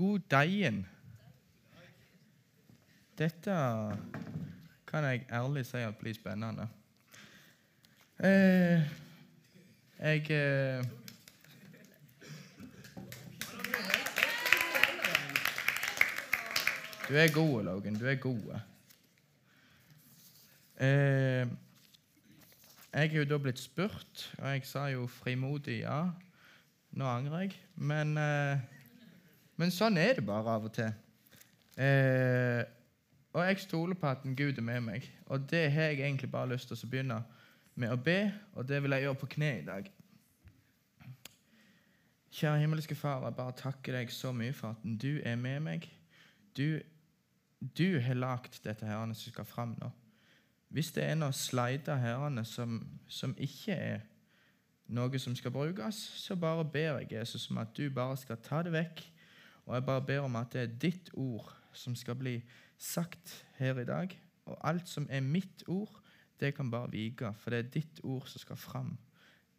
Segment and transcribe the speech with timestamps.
[0.00, 0.86] God deigen.
[3.18, 3.52] Dette
[4.86, 6.68] kan jeg ærlig si at blir spennende.
[8.24, 8.80] Eh,
[9.98, 10.84] jeg eh,
[17.08, 17.98] Du er god, Logan.
[17.98, 18.58] Du er god.
[20.80, 21.48] Eh, jeg
[22.92, 26.02] er jo da blitt spurt, og jeg sa jo frimodig ja.
[26.90, 27.62] Nå angrer jeg.
[27.76, 28.79] Men, eh,
[29.60, 30.90] men sånn er det bare av og til.
[31.76, 32.62] Eh,
[33.30, 35.06] og jeg stoler på at en Gud er med meg.
[35.26, 37.20] Og det har jeg egentlig bare lyst til å begynne
[37.78, 39.90] med å be, og det vil jeg gjøre på kne i dag.
[42.30, 45.86] Kjære himmelske Far, jeg bare takker deg så mye for at du er med meg.
[46.56, 46.80] Du,
[47.60, 49.90] du har lagd dette herrene som skal fram nå.
[50.70, 52.80] Hvis det er noen slider herrene som,
[53.10, 54.04] som ikke er
[54.94, 58.62] noe som skal brukes, så bare ber jeg Jesus om at du bare skal ta
[58.62, 59.02] det vekk.
[59.70, 62.40] Og jeg bare ber om at det er ditt ord som skal bli
[62.74, 64.16] sagt her i dag.
[64.50, 66.00] Og alt som er mitt ord,
[66.40, 68.96] det kan bare vike, for det er ditt ord som skal fram.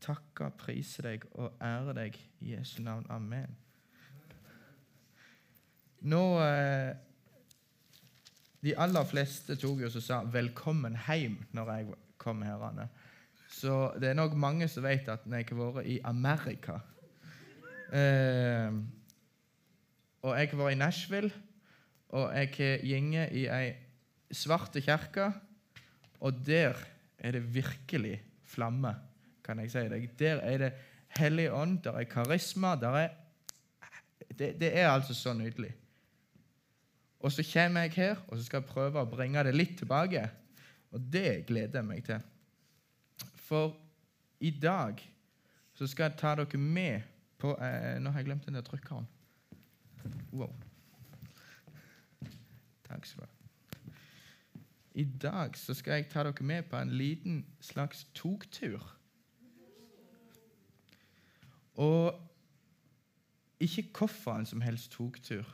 [0.03, 3.07] Takke, prise deg og ære deg i Jesu navn.
[3.13, 3.55] Amen.
[6.01, 6.91] Nå eh,
[8.61, 12.61] De aller fleste tok jo og sa 'velkommen hjem' når jeg kom her.
[12.67, 12.89] Anne.
[13.47, 16.79] Så det er nok mange som vet at jeg har vært i Amerika.
[17.93, 18.73] Eh,
[20.21, 21.31] og jeg var i Nashville,
[22.09, 23.71] og jeg gjenger i ei
[24.31, 25.31] svart kirke,
[26.21, 26.77] og der
[27.19, 28.95] er det virkelig flamme,
[29.43, 30.09] kan jeg si deg.
[30.19, 30.71] Der er det
[31.19, 33.09] Hellig ånd, der er karisma, der er
[34.31, 35.73] det, det er altså så nydelig.
[37.19, 40.23] Og så kommer jeg her og så skal jeg prøve å bringe det litt tilbake.
[40.91, 42.23] Og det gleder jeg meg til.
[43.35, 43.75] For
[44.39, 45.03] i dag
[45.77, 47.01] så skal jeg ta dere med
[47.41, 49.07] på eh, Nå har jeg glemt den der trykkeren.
[50.31, 50.53] Wow.
[52.87, 53.37] Takk skal du ha.
[54.93, 58.83] I dag så skal jeg ta dere med på en liten slags togtur.
[61.79, 62.19] Og
[63.59, 65.47] ikke hvorfor en som helst togtur,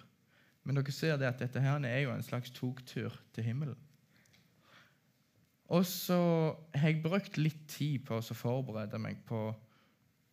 [0.63, 3.77] men dere ser det at dette her er jo en slags togtur til himmelen.
[5.67, 6.17] Og så
[6.75, 9.51] har jeg brukt litt tid på å forberede meg på,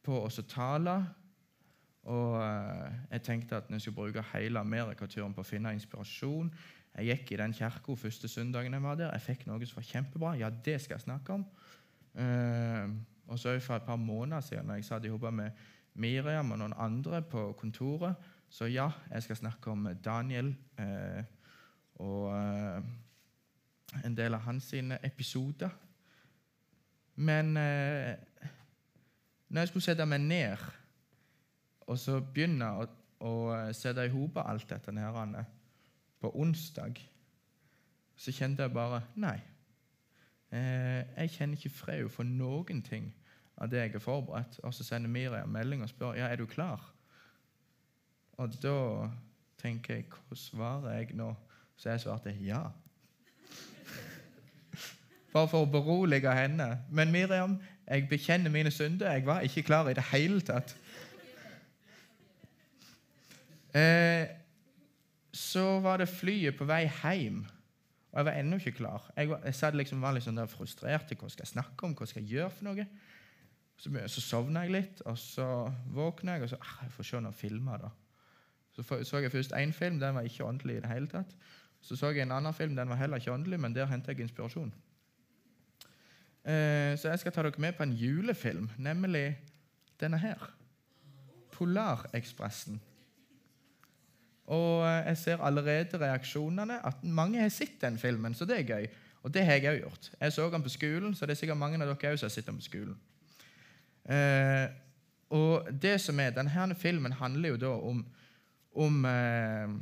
[0.02, 0.94] på å tale.
[2.04, 6.50] Og eh, jeg tenkte at jeg skulle bruke hele amerikaturen på å finne inspirasjon.
[6.94, 9.12] Jeg gikk i den kirka første søndagen jeg var der.
[9.16, 10.34] Jeg fikk noe som var kjempebra.
[10.38, 11.46] Ja, det skal jeg snakke om.
[12.14, 12.92] Uh,
[13.26, 15.50] og så For et par måneder siden når jeg satt sammen med
[15.94, 18.14] Miriam og noen andre på kontoret,
[18.48, 21.22] så ja, jeg skal snakke om Daniel uh,
[21.94, 22.82] og uh,
[24.04, 25.70] en del av hans episoder.
[27.16, 27.52] Men
[29.48, 30.56] når jeg skulle sette meg ned
[31.86, 32.86] og så begynne å,
[33.24, 33.32] å
[33.76, 35.44] sette i hop alt dette her
[36.20, 37.00] på onsdag,
[38.16, 39.36] så kjente jeg bare Nei.
[40.54, 43.08] Eh, jeg kjenner ikke fred for noen ting
[43.58, 44.60] av det jeg har forberedt.
[44.62, 46.82] Og så sender Miriam melding og spør ja, er du klar.
[48.38, 49.10] Og da
[49.60, 51.32] tenker jeg hva svarer jeg nå?
[51.76, 52.62] Så jeg svarte ja.
[55.34, 56.68] Bare for å berolige henne.
[56.90, 57.58] Men Miriam,
[57.88, 59.10] jeg bekjenner mine synder.
[59.10, 60.76] Jeg var ikke klar i det hele tatt.
[63.74, 64.28] Eh,
[65.34, 67.42] så var det flyet på vei hjem,
[68.12, 69.08] og jeg var ennå ikke klar.
[69.16, 72.22] Jeg, var, jeg liksom, var liksom der frustrert hva skal jeg snakke om, hva skal
[72.22, 72.86] jeg gjøre for noe.
[73.74, 75.48] Så, så sovna jeg litt, og så
[75.90, 77.88] våkna jeg, og så ah, jeg får se noen filmer.
[77.88, 77.90] da.
[78.74, 81.34] Så så jeg først én film, den var ikke åndelig i det hele tatt.
[81.82, 84.28] Så så jeg en annen film, den var heller ikke åndelig, men der hentet jeg
[84.28, 84.72] inspirasjon.
[86.44, 89.38] Eh, så jeg skal ta dere med på en julefilm, nemlig
[90.00, 90.50] denne her.
[91.52, 92.80] Polarekspressen.
[94.52, 98.68] Og eh, jeg ser allerede reaksjonene at mange har sett den filmen, så det er
[98.68, 98.86] gøy.
[99.24, 100.10] Og det har jeg òg gjort.
[100.20, 102.46] Jeg så den på skolen, så det er sikkert mange av dere som har sett
[102.46, 102.98] den på skolen.
[104.04, 104.66] Eh,
[105.34, 108.04] og det som er, Denne filmen handler jo da om,
[108.76, 109.72] om eh,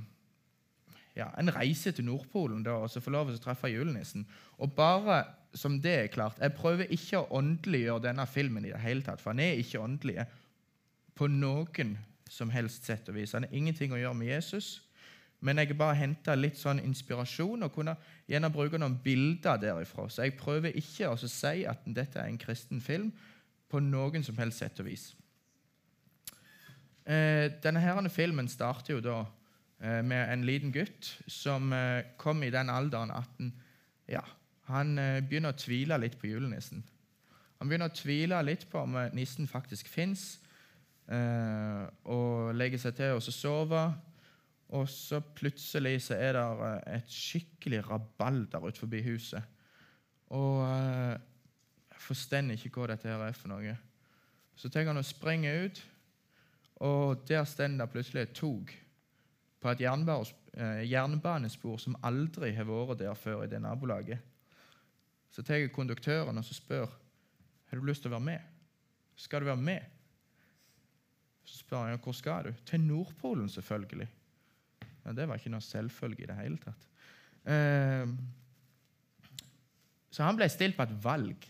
[1.17, 4.27] ja, en reise til Nordpolen da, og så få lov til å treffe julenissen.
[4.63, 5.25] Og bare
[5.55, 9.21] som det er klart, Jeg prøver ikke å åndeliggjøre denne filmen i det hele tatt,
[9.21, 10.25] for han er ikke åndelig
[11.15, 11.99] på noen
[12.33, 13.35] som helst sett og vis.
[13.37, 14.81] Han har ingenting å gjøre med Jesus.
[15.43, 17.97] Men jeg bare henta litt sånn inspirasjon og kunne
[18.31, 20.07] gjerne bruke noen bilder derifra.
[20.07, 23.11] Så jeg prøver ikke å si at dette er en kristen film
[23.73, 25.09] på noen som helst sett og vis.
[27.03, 29.17] Eh, denne herrende filmen starter jo da
[29.83, 33.51] eh, med en liten gutt som eh, kom i den alderen at han,
[34.07, 34.23] ja,
[34.71, 34.95] han
[35.27, 36.85] begynner å tvile litt på julenissen.
[37.59, 40.37] Han begynner å tvile litt på om nissen faktisk fins.
[41.11, 43.83] Eh, og legger seg til og sove.
[44.73, 49.43] Og så plutselig så er det eh, et skikkelig rabalder utenfor huset.
[50.33, 51.17] Og eh,
[51.93, 53.75] jeg forstår ikke hva dette her er for noe.
[54.57, 55.83] Så tenker han å sprenge ut,
[56.83, 58.73] og der står det plutselig et tog
[59.63, 64.19] på et eh, jernbanespor som aldri har vært der før i det nabolaget.
[65.31, 66.89] Så tar jeg konduktøren og så spør
[67.69, 68.41] har du lyst til å være med.
[69.17, 70.02] Skal du være med?
[71.45, 72.53] Så spør han hvor skal du.
[72.67, 74.09] Til Nordpolen, selvfølgelig.
[75.05, 76.89] Ja, Det var ikke noe selvfølge i det hele tatt.
[77.51, 78.13] Eh,
[80.13, 81.49] så han ble stilt på et valg.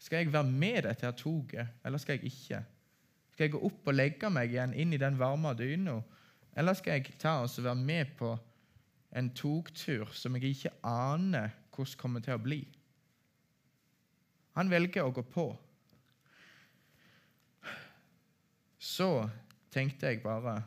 [0.00, 2.62] Skal jeg være med dette her toget, eller skal jeg ikke?
[3.32, 6.00] Skal jeg gå opp og legge meg igjen inn i den varme dyna,
[6.56, 8.34] eller skal jeg ta og være med på
[9.16, 12.60] en togtur som jeg ikke aner hvordan kommer til å bli?
[14.58, 15.46] Han velger å gå på.
[18.80, 19.28] Så
[19.70, 20.62] tenkte jeg bare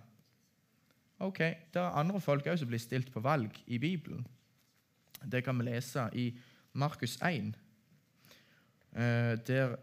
[1.23, 4.25] Ok, det er andre folk òg som blir stilt på valg i Bibelen.
[5.23, 6.25] Det kan vi lese i
[6.73, 7.53] Markus 1,
[8.91, 9.75] eh, der,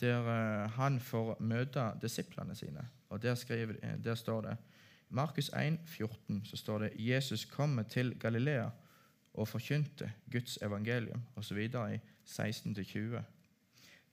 [0.00, 2.84] der eh, han får møte disiplene sine.
[3.08, 4.56] Og Der, skriver, eh, der står det
[5.08, 8.68] Markus 1, 14, så står det Jesus kommer til Galilea
[9.34, 11.58] og forkynte Guds evangelium, osv.
[11.58, 13.22] i 16-20.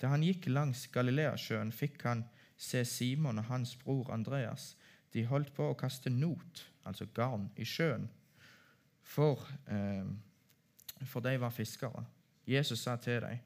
[0.02, 2.26] Da han gikk langs Galileasjøen, fikk han
[2.57, 4.75] se Simon og hans bror Andreas.
[5.13, 8.09] De holdt på å kaste not, altså garn, i sjøen,
[9.04, 10.06] for, eh,
[11.06, 12.06] for de var fiskere.
[12.48, 13.38] Jesus sa til dem,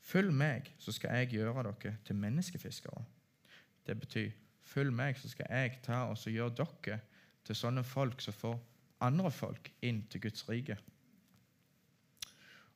[0.00, 3.04] 'Følg meg, så skal jeg gjøre dere til menneskefiskere.'
[3.86, 4.30] Det betyr,
[4.64, 7.00] 'Følg meg, så skal jeg ta og gjøre dere
[7.44, 8.60] til sånne folk som får
[9.00, 10.78] andre folk inn til Guds rike.'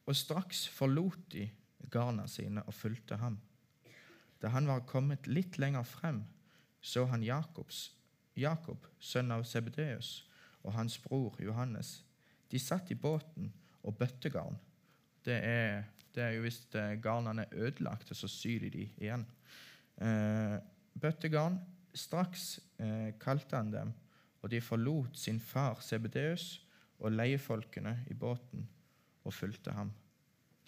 [0.07, 1.51] Og straks forlot de
[1.91, 3.41] garna sine og fulgte ham.
[4.45, 6.19] Da han var kommet litt lenger frem,
[6.85, 7.95] så han Jakobs,
[8.37, 10.27] Jakob, sønn av Sebedeus,
[10.61, 12.03] og hans bror Johannes.
[12.53, 13.49] De satt i båten
[13.81, 14.59] og bøttegarn.
[15.25, 19.25] Det er, det er jo hvis eh, garnene er ødelagt, så syr de de igjen.
[20.05, 20.61] Eh,
[21.01, 21.57] bøttegarn.
[21.97, 23.97] Straks eh, kalte han dem,
[24.43, 26.59] og de forlot sin far Sebedeus
[27.01, 28.69] og leiefolkene i båten
[29.25, 29.95] og fulgte ham.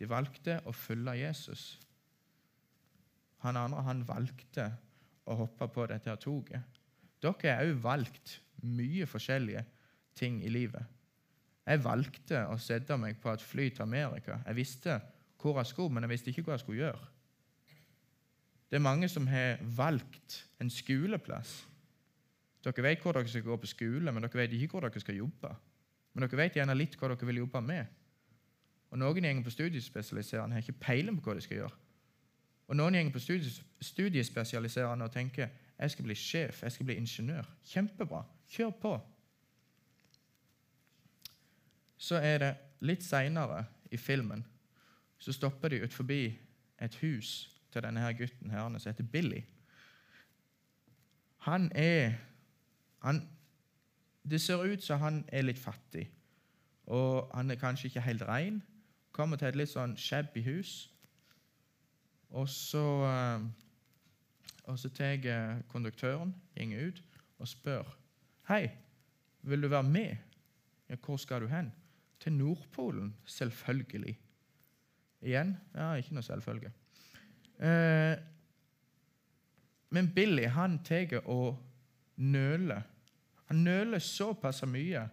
[0.01, 1.75] De valgte å følge Jesus.
[3.45, 4.71] Han andre han valgte
[5.27, 6.79] å hoppe på dette toget.
[7.23, 9.65] Dere har òg valgt mye forskjellige
[10.17, 10.85] ting i livet.
[11.67, 14.39] Jeg valgte å sette meg på et fly til Amerika.
[14.47, 15.01] Jeg visste
[15.41, 17.09] hvor jeg skulle, men jeg visste ikke hva jeg skulle gjøre.
[18.71, 21.61] Det er mange som har valgt en skoleplass.
[22.67, 25.21] Dere vet hvor dere skal gå på skole, men dere vet ikke hvor dere skal
[25.21, 25.53] jobbe.
[26.15, 27.93] Men dere vet gjerne litt hva dere vil jobbe med.
[28.91, 31.86] Og Noen gjenger på studiespesialiserende har ikke peiling på hva de skal gjøre.
[32.67, 33.23] Og Noen gjenger på
[33.85, 37.47] studiespesialiserende og tenker jeg skal bli sjef, jeg skal bli ingeniør.
[37.69, 38.23] Kjempebra.
[38.49, 38.93] Kjør på.
[41.99, 44.45] Så er det litt seinere i filmen
[45.19, 46.39] så stopper de ut forbi
[46.83, 49.41] et hus til denne her gutten her, som heter Billy.
[51.39, 52.13] Han er
[53.03, 53.29] han,
[54.31, 56.11] Det ser ut som han er litt fattig,
[56.87, 58.63] og han er kanskje ikke helt rein.
[59.13, 60.91] Kommer til et litt sånn shabby hus.
[62.37, 63.47] Og så eh,
[64.67, 67.03] og så tar konduktøren går ut
[67.39, 67.97] og spør
[68.49, 68.69] Hei,
[69.43, 70.17] vil du være med?
[70.89, 71.73] Ja, hvor skal du hen?
[72.21, 74.19] Til Nordpolen, selvfølgelig.
[75.23, 76.71] Igjen ja, ikke noe selvfølge.
[77.59, 78.17] Eh,
[79.91, 81.59] men Billy han tar og
[82.17, 82.83] nøler.
[83.47, 85.09] Han nøler såpass mye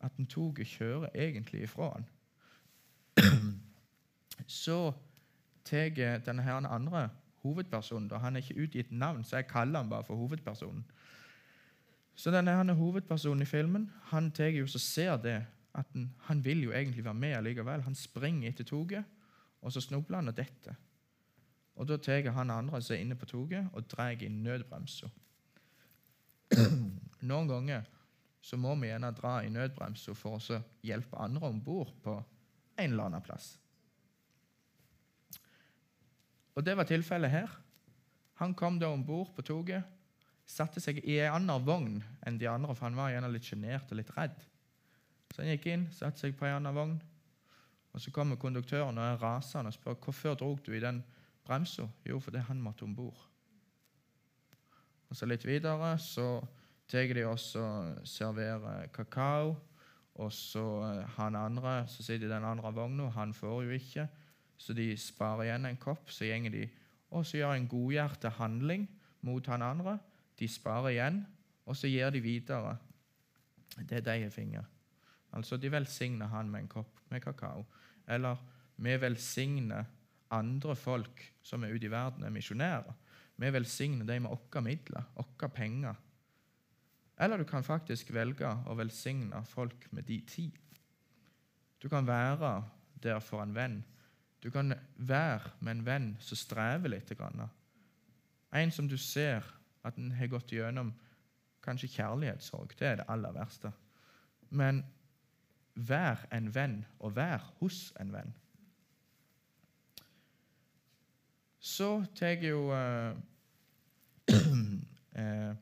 [0.00, 2.06] at en toget kjører egentlig ifra han.
[4.46, 4.92] Så
[5.64, 5.90] tar
[6.26, 7.08] denne her andre
[7.42, 10.84] hovedpersonen da, Han er ikke utgitt navn, så jeg kaller han bare for hovedpersonen.
[12.14, 16.44] Så denne her hovedpersonen i filmen han tar jo så ser det at han, han,
[16.44, 17.82] vil jo egentlig være med allikevel.
[17.82, 19.04] Han springer etter toget,
[19.62, 20.74] og så snubler han og detter.
[21.76, 25.08] Og Da tar han andre seg inne på toget og drar i nødbremsa.
[27.30, 27.88] Noen ganger
[28.42, 32.18] så må vi gjerne dra i nødbremsa for å hjelpe andre om bord på
[32.76, 33.54] en eller annen plass.
[36.54, 37.50] Og Det var tilfellet her.
[38.42, 39.84] Han kom da om bord på toget,
[40.46, 43.92] satte seg i en annen vogn enn de andre, for han var gjerne litt sjenert
[43.92, 44.36] og litt redd.
[45.32, 46.96] Så han gikk inn, satte seg på en annen vogn.
[47.92, 51.02] Og Så kommer konduktøren og er rasende og spør hvorfor drog du i den
[51.44, 51.86] bremsa.
[52.08, 53.20] Jo, fordi han måtte om bord.
[55.10, 56.40] Og så litt videre så
[56.88, 59.56] tar de også og serverer kakao.
[60.14, 64.08] Og så eh, han andre som sitter i den andre vogna, han får jo ikke.
[64.62, 66.10] Så de sparer igjen en kopp.
[66.14, 66.66] Så gjenger de
[67.12, 68.86] og så gjør en godhjertet handling
[69.26, 69.98] mot han andre.
[70.38, 71.20] De sparer igjen,
[71.68, 72.78] og så gir de videre
[73.88, 74.70] det de har fått.
[75.32, 77.64] Altså, de velsigner han med en kopp med kakao.
[78.08, 78.40] Eller
[78.76, 79.84] vi velsigner
[80.32, 82.96] andre folk som er ute i verden, er misjonærer.
[83.36, 85.94] Vi velsigner dem med våre midler, våre penger.
[87.20, 90.58] Eller du kan faktisk velge å velsigne folk med din tid.
[91.80, 92.62] Du kan være
[93.02, 93.82] der for en venn.
[94.42, 97.12] Du kan være med en venn som strever litt.
[98.52, 99.46] En som du ser
[99.84, 100.92] at en har gått gjennom
[101.62, 102.74] kanskje kjærlighetssorg.
[102.78, 103.70] Det er det aller verste.
[104.50, 104.82] Men
[105.74, 108.34] vær en venn, og vær hos en venn.
[111.62, 113.14] Så tar jo uh,
[114.34, 115.52] uh,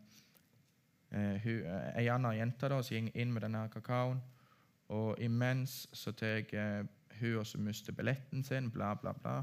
[1.13, 1.49] uh,
[2.01, 4.23] ei anna jente som går inn med denne kakaoen.
[4.89, 6.41] Og imens så tar
[7.21, 9.43] hun også mister billetten sin, bla, bla, bla.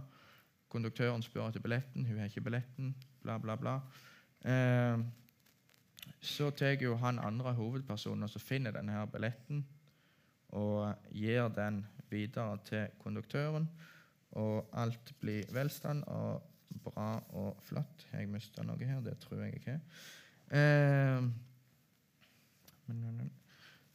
[0.69, 3.79] Konduktøren spør etter billetten, hun har ikke billetten, bla, bla, bla.
[4.45, 4.99] Eh,
[6.21, 9.65] så tar jo han andre hovedpersonen og så finner denne her billetten
[10.55, 13.67] og gir den videre til konduktøren.
[14.31, 16.43] Og alt blir velstand og
[16.83, 18.07] bra og flott.
[18.13, 19.01] Jeg mista noe her?
[19.01, 19.79] Det tror jeg ikke.
[20.51, 21.23] Eh,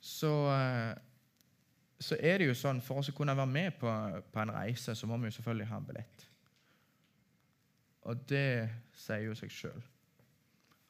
[0.00, 0.96] så, eh,
[2.02, 3.88] så er det jo sånn, For oss å kunne være med på,
[4.32, 6.28] på en reise, så må vi jo selvfølgelig ha en billett.
[8.10, 8.68] Og det
[8.98, 9.82] sier jo seg sjøl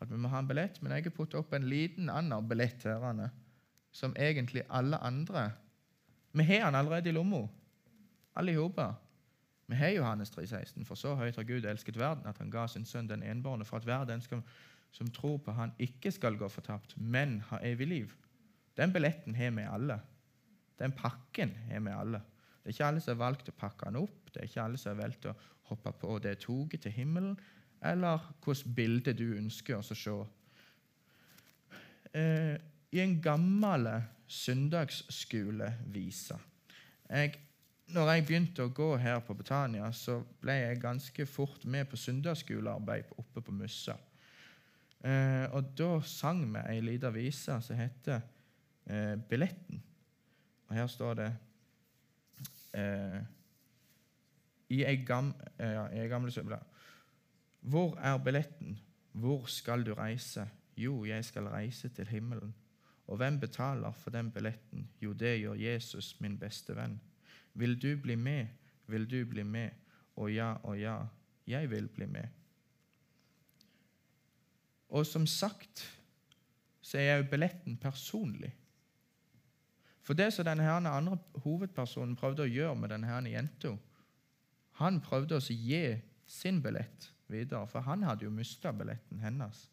[0.03, 0.81] at vi må ha en billett.
[0.83, 3.29] Men jeg har puttet opp en liten annen billett her,
[3.93, 5.51] som egentlig alle andre
[6.33, 7.43] Vi har den allerede i lomma,
[8.35, 8.95] alle sammen.
[9.69, 10.85] Vi har Johannes 3,16.
[10.85, 13.77] For så høyt har Gud elsket verden at han ga sin sønn den enbårne, for
[13.77, 14.41] at hver den skal,
[14.91, 18.17] som tror på han, ikke skal gå fortapt, men ha evig liv.
[18.77, 20.01] Den billetten har vi alle.
[20.83, 22.21] Den pakken har vi alle.
[22.63, 24.21] Det er ikke alle som har valgt å pakke den opp.
[24.33, 25.39] Det er ikke alle som har valgt å
[25.71, 27.35] hoppe på det toget til himmelen
[27.83, 30.17] eller hvilket bilde du ønsker å se.
[32.15, 32.57] Eh,
[32.93, 33.89] I en gammel
[34.31, 36.37] søndagsskolevise
[37.93, 41.99] når jeg begynte å gå her på Betania, så ble jeg ganske fort med på
[42.01, 43.99] søndagsskolearbeid oppe på Mussa.
[45.03, 48.23] Eh, og da sang vi ei lita vise som heter
[48.87, 49.92] eh, 'Billetten'.
[50.73, 51.27] Og her står det
[52.81, 53.19] eh,
[54.73, 56.63] I ei, gam, ja, gamle gamle
[57.61, 58.79] hvor er billetten?
[59.13, 60.49] Hvor skal du reise?
[60.77, 62.55] Jo, jeg skal reise til himmelen.
[63.07, 64.89] Og hvem betaler for den billetten?
[65.03, 67.01] Jo, det gjør Jesus, min beste venn.
[67.55, 68.47] Vil du bli med?
[68.87, 69.71] Vil du bli med?
[70.17, 70.97] Og ja, og ja,
[71.47, 72.25] jeg vil bli med.
[74.89, 76.01] Og som sagt
[76.81, 78.55] så er jo billetten personlig.
[80.13, 83.71] For det som denne andre hovedpersonen prøvde å gjøre med denne jenta
[84.77, 85.95] Han prøvde å gi
[86.29, 89.71] sin billett videre, for han hadde jo mista billetten hennes.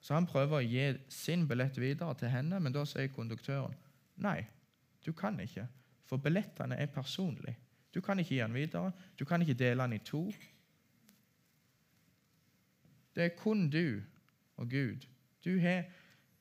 [0.00, 3.74] Så han prøver å gi sin billett videre til henne, men da sier konduktøren
[4.22, 4.46] nei,
[5.02, 5.64] du kan ikke,
[6.06, 7.56] for billettene er personlige.
[7.90, 10.20] Du kan ikke gi den videre, du kan ikke dele den i to.
[13.16, 13.98] Det er kun du
[14.62, 15.10] og Gud.
[15.42, 15.90] Du har,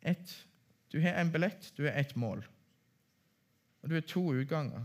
[0.05, 0.35] et,
[0.93, 2.45] du har en billett, du har ett mål.
[3.87, 4.83] Du har to utganger.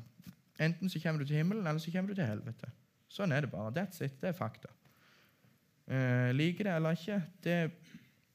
[0.63, 2.71] Enten så kommer du til himmelen, eller så kommer du til helvete.
[3.11, 3.73] Sånn er det bare.
[3.75, 4.21] That's it.
[4.21, 4.71] Det er fakta.
[5.91, 7.57] Uh, liker det eller ikke, det,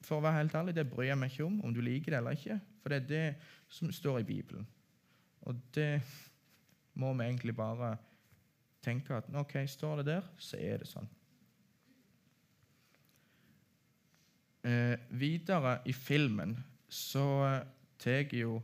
[0.04, 2.20] for å være helt ærlig, det bryr jeg meg ikke om om du liker det
[2.20, 2.58] eller ikke.
[2.84, 4.68] For det er det som står i Bibelen.
[5.48, 6.02] Og det
[7.00, 7.96] må vi egentlig bare
[8.84, 11.08] tenke at ok, står det der, så er det sånn.
[14.68, 16.58] Uh, videre i filmen
[16.92, 17.26] så
[18.02, 18.60] tar jo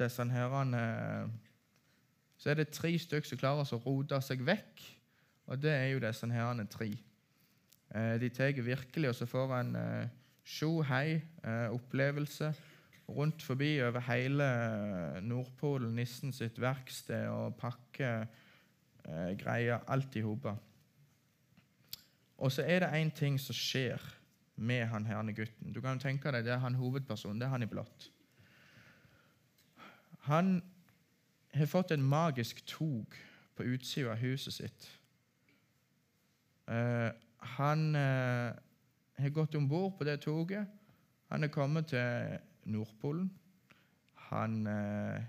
[0.00, 0.82] disse herrene
[2.40, 4.82] Så er det tre stykker som klarer å rote seg vekk,
[5.52, 6.88] og det er jo disse herrene tre.
[7.90, 10.12] Eh, de tar virkelig og så får en eh,
[10.46, 12.52] sjo hei eh, opplevelse
[13.10, 14.46] rundt forbi over hele
[15.26, 18.28] Nordpolen, nissen sitt verksted, og pakkegreier,
[19.40, 20.46] greier alt i hop.
[22.38, 23.98] Og så er det én ting som skjer
[24.60, 25.72] med han herne gutten.
[25.74, 27.40] Du kan tenke deg, Det er han hovedpersonen.
[27.40, 28.10] Det er han i blått.
[30.28, 30.60] Han
[31.54, 33.16] har fått en magisk tog
[33.56, 34.88] på utsida av huset sitt.
[36.70, 37.10] Eh,
[37.56, 38.52] han eh,
[39.18, 40.68] har gått om bord på det toget.
[41.30, 42.38] Han er kommet til
[42.70, 43.30] Nordpolen.
[44.30, 45.26] Han eh,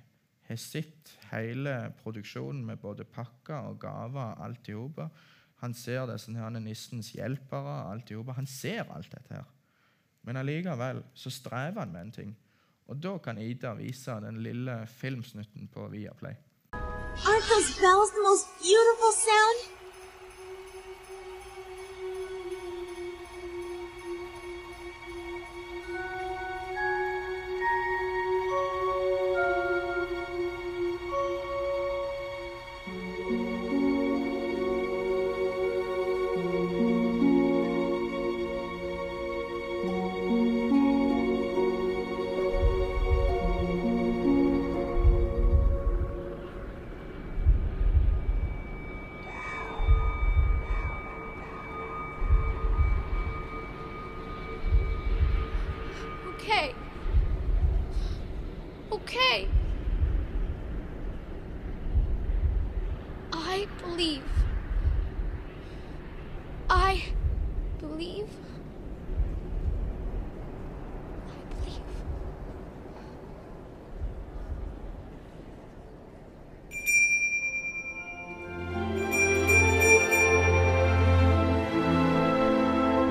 [0.48, 4.36] har sett hele produksjonen med både pakker og gaver.
[4.36, 5.02] og alt i hop.
[5.62, 7.92] Han ser det som han er nissens hjelpere.
[7.92, 8.16] alt i.
[8.16, 9.34] Han ser alt dette.
[9.34, 9.50] her.
[10.22, 12.38] Men allikevel så strever han med en ting.
[12.92, 16.36] Og da kan Ida vise den lille filmsnutten på Viaplay.
[16.76, 19.81] Aren't those bells the most beautiful sound?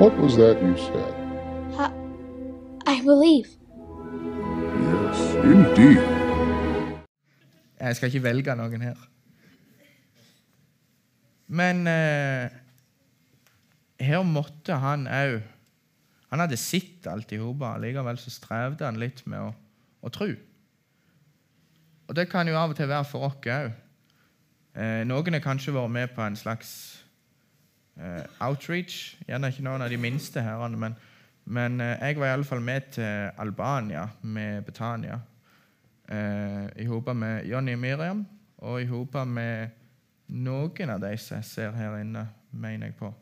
[0.01, 1.13] What was that you said?
[1.77, 1.91] Uh,
[2.87, 3.49] I believe.
[4.81, 6.01] Yes, indeed.
[7.81, 9.03] Jeg skal ikke velge noen her.
[11.53, 12.49] Men eh,
[14.01, 15.43] her måtte han òg
[16.31, 19.53] Han hadde sett alt i hop, likevel så strevde han litt med å,
[20.01, 20.31] å tro.
[22.09, 23.77] Og det kan jo av og til være for oss òg.
[24.73, 27.00] Eh, noen har kanskje vært med på en slags
[28.41, 29.17] outreach.
[29.27, 30.97] Gjerne ikke noen av de minste herrene, men,
[31.45, 35.21] men eh, jeg var iallfall med til Albania med Betania.
[36.09, 38.27] Eh, I hop med Jonny og Miriam,
[38.59, 39.77] og i hop med
[40.29, 43.13] noen av de som jeg ser her inne, mener jeg på.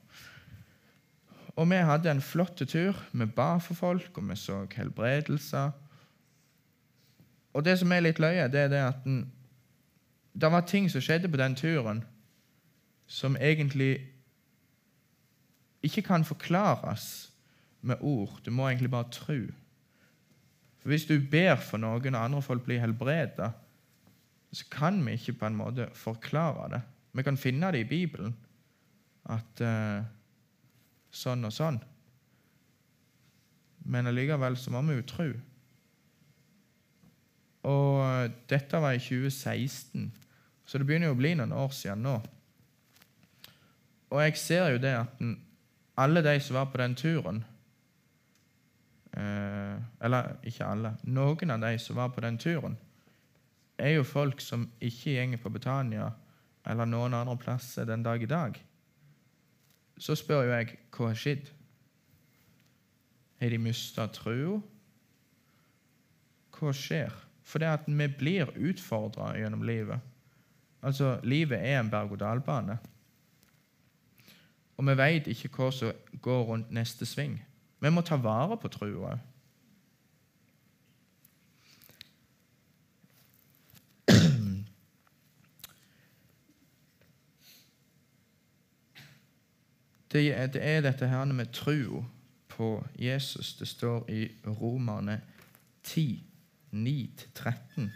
[1.58, 2.94] Og vi hadde en flott tur.
[3.12, 5.70] Vi ba for folk, og vi så helbredelser.
[7.52, 9.32] Og det som er litt løye, det er det at den,
[10.38, 12.04] det var ting som skjedde på den turen,
[13.06, 13.98] som egentlig
[15.82, 17.32] ikke kan forklares
[17.80, 18.40] med ord.
[18.44, 19.38] Du må egentlig bare tro.
[20.78, 23.52] For Hvis du ber for noen, og andre folk blir helbreda,
[24.52, 26.82] så kan vi ikke på en måte forklare det.
[27.12, 28.36] Vi kan finne det i Bibelen,
[29.28, 30.04] at uh,
[31.10, 31.80] sånn og sånn.
[33.88, 35.28] Men allikevel så må vi jo tro.
[37.68, 40.08] Og eh, dette var i 2016,
[40.64, 42.14] så det begynner jo å bli noen år siden nå.
[44.08, 45.34] Og jeg ser jo det at den,
[45.98, 47.42] alle de som var på den turen
[49.12, 50.94] eh, Eller ikke alle.
[51.02, 52.76] Noen av de som var på den turen,
[53.78, 56.10] er jo folk som ikke gjenger på Betania
[56.68, 58.58] eller noen andre plasser den dag i dag.
[59.98, 61.46] Så spør jo jeg hva har skjedd?
[63.38, 64.58] Har de mista trua?
[66.58, 67.14] Hva skjer?
[67.46, 70.02] For det at vi blir utfordra gjennom livet.
[70.82, 72.76] Altså, livet er en berg-og-dal-bane.
[74.78, 77.38] Og vi veit ikke hva som går rundt neste sving.
[77.82, 79.16] Vi må ta vare på trua
[90.12, 92.04] det er dette her med tro
[92.48, 93.54] på Jesus.
[93.54, 95.20] Det står i Romerne
[95.82, 96.24] 10,
[96.72, 97.90] 9-13.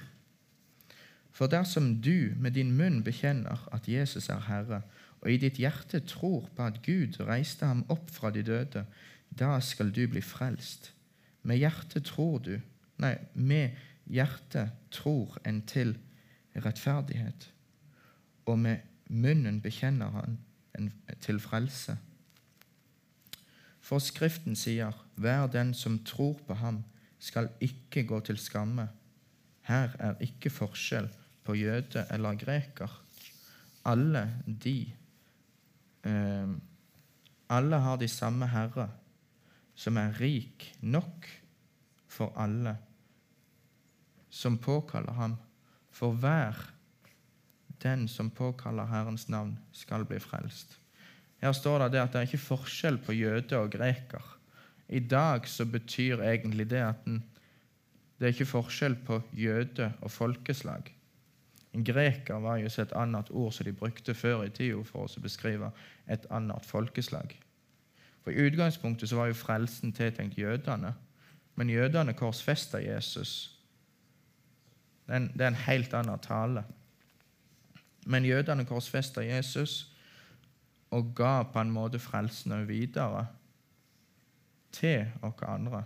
[1.31, 4.83] For dersom du med din munn bekjenner at Jesus er Herre,
[5.23, 8.85] og i ditt hjerte tror på at Gud reiste ham opp fra de døde,
[9.31, 10.91] da skal du bli frelst.
[11.43, 12.57] Med hjertet tror du
[13.03, 15.97] Nei, med hjertet tror en til
[16.55, 17.49] rettferdighet,
[18.47, 20.37] og med munnen bekjenner han
[20.79, 20.91] en,
[21.25, 21.97] til frelse.
[23.83, 26.85] For Skriften sier, 'Hver den som tror på ham,
[27.19, 28.87] skal ikke gå til skamme'.
[29.63, 31.09] Her er ikke forskjell
[31.45, 33.03] på jøde eller greker.
[33.85, 34.93] Alle de
[36.05, 36.49] eh,
[37.53, 38.89] Alle har de samme Herre,
[39.75, 41.29] som er rik nok
[42.09, 42.77] for alle
[44.33, 45.37] som påkaller ham.
[45.93, 46.57] For hver
[47.83, 50.79] den som påkaller Herrens navn, skal bli frelst.
[51.43, 54.23] Her står det at det er ikke forskjell på jøde og greker.
[54.89, 60.93] I dag så betyr egentlig det at det er ikke forskjell på jøde og folkeslag.
[61.73, 65.23] En greker var jo et annet ord som de brukte før i tida for å
[65.25, 65.71] beskrive
[66.11, 67.33] et annet folkeslag.
[68.23, 70.93] For I utgangspunktet så var jo frelsen tiltenkt jødene,
[71.57, 73.59] men jødene korsfesta Jesus.
[75.07, 76.65] Det er, en, det er en helt annen tale.
[78.07, 79.89] Men jødene korsfesta Jesus
[80.93, 83.27] og ga på en måte frelsen videre
[84.73, 85.85] til oss andre.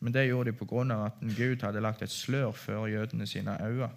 [0.00, 3.90] Men det gjorde de av at Gud hadde lagt et slør før jødene sine øyne.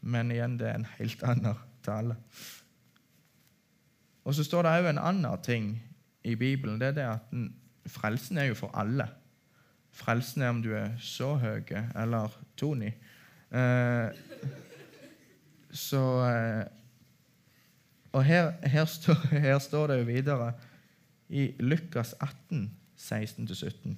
[0.00, 2.16] Men igjen, det er en helt annen tale.
[4.26, 5.70] Og så står det òg en annen ting
[6.26, 6.80] i Bibelen.
[6.80, 9.06] Det er det at frelsen er jo for alle.
[9.94, 11.62] Frelsen er om du er så høy
[11.94, 12.90] eller Tony.
[13.50, 14.08] Eh,
[15.70, 16.64] så eh,
[18.12, 20.52] Og her, her, stå, her, står, det jo videre
[21.28, 23.96] i Lukas 18, 16-17.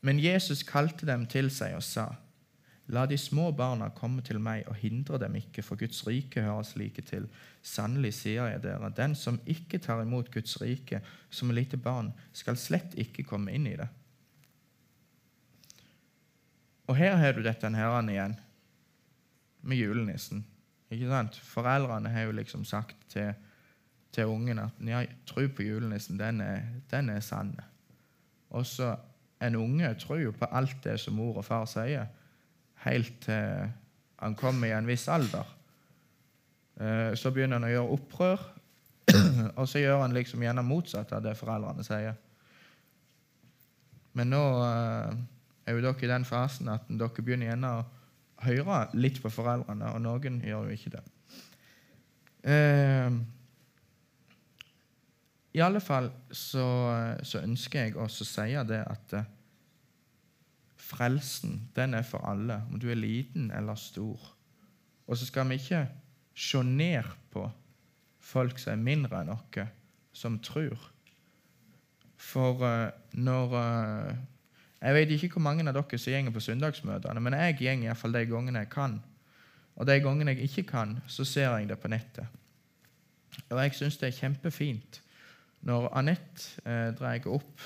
[0.00, 2.08] Men Jesus kalte dem til seg og sa:"
[2.90, 6.66] La de små barna komme til meg, og hindre dem ikke, for Guds rike hører
[6.66, 7.28] slike til.
[7.62, 12.10] Sannelig sier jeg dere, den som ikke tar imot Guds rike som et lite barn,
[12.32, 13.86] skal slett ikke komme inn i det.
[16.90, 18.34] Og her har du dette her igjen,
[19.62, 20.42] med julenissen.
[20.90, 21.36] Ikke sant?
[21.46, 23.34] Foreldrene har jo liksom sagt til,
[24.10, 27.54] til ungen at ja, tro på julenissen, den er, den er sann.
[28.50, 28.96] Og så
[29.40, 32.08] en unge tror jo på alt det som mor og far sier,
[32.86, 33.70] helt til
[34.20, 35.46] han kommer i en viss alder.
[36.80, 38.42] Eh, Så begynner han å gjøre opprør,
[39.58, 42.18] og så gjør han liksom gjerne motsatt av det foreldrene sier.
[44.18, 45.16] Men nå eh,
[45.66, 47.82] er jo dere i den fasen at dere begynner gjerne å
[48.44, 51.02] høre litt på foreldrene, og noen gjør jo ikke det.
[52.50, 53.18] Eh,
[55.56, 56.64] I alle fall så,
[57.26, 59.20] så ønsker jeg også å si det at
[60.90, 64.18] frelsen, den er for alle, om du er liten eller stor.
[65.06, 65.84] Og så skal vi ikke
[66.34, 67.44] se ned på
[68.18, 69.60] folk som er mindre enn oss,
[70.12, 70.90] som tror.
[72.20, 74.16] For uh, når uh,
[74.80, 78.14] Jeg vet ikke hvor mange av dere som går på søndagsmøtene, men jeg går iallfall
[78.16, 78.94] de gangene jeg kan.
[79.76, 82.26] Og de gangene jeg ikke kan, så ser jeg det på nettet.
[83.50, 85.02] Og jeg syns det er kjempefint
[85.60, 87.60] når Anette eh, drar opp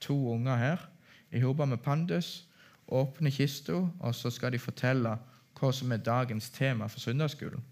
[0.00, 0.84] to unger her
[1.32, 2.47] i hodet med Pandus,
[2.88, 5.16] åpner kista, og så skal de fortelle
[5.58, 7.64] hva som er dagens tema for søndagsskolen.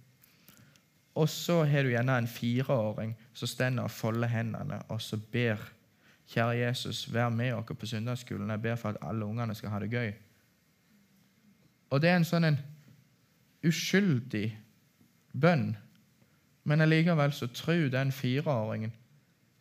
[1.16, 5.72] Og så har du gjerne en fireåring som står og folder hendene og så ber
[6.26, 8.50] Kjære Jesus, vær med oss på søndagsskolen.
[8.50, 10.12] Jeg ber for at alle ungene skal ha det gøy.
[11.90, 12.59] Og det er en sånn en
[13.66, 14.48] uskyldig
[15.33, 15.76] bønn,
[16.66, 18.92] men allikevel så tror den fireåringen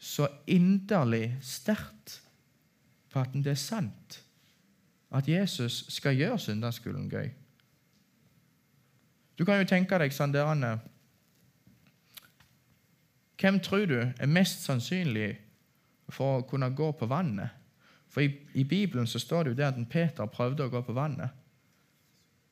[0.01, 2.19] så inderlig sterkt
[3.13, 4.24] på at det er sant.
[5.15, 7.29] At Jesus skal gjøre søndagsskolen gøy.
[9.39, 10.35] Du kan jo tenke deg sånn
[13.35, 15.35] Hvem tror du er mest sannsynlig
[16.09, 17.49] for å kunne gå på vannet?
[18.07, 20.95] For i, i Bibelen så står det jo det at Peter prøvde å gå på
[20.95, 21.35] vannet.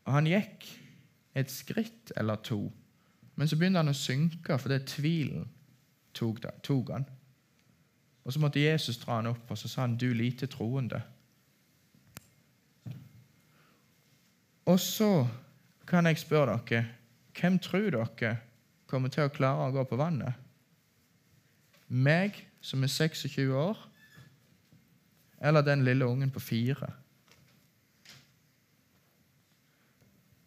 [0.04, 0.68] Og Han gikk
[1.36, 2.68] et skritt eller to,
[3.36, 5.48] men så begynte han å synke fordi tvilen
[6.14, 7.08] tok, tok han.
[8.24, 11.02] Og Så måtte Jesus dra han opp, og så sa han, 'Du lite troende'.
[14.66, 15.28] Og så
[15.88, 16.86] kan jeg spørre dere,
[17.40, 18.38] hvem tror dere
[18.88, 20.40] kommer til å klare å gå på vannet?
[21.88, 23.78] Meg, som er 26 år,
[25.44, 26.94] eller den lille ungen på fire?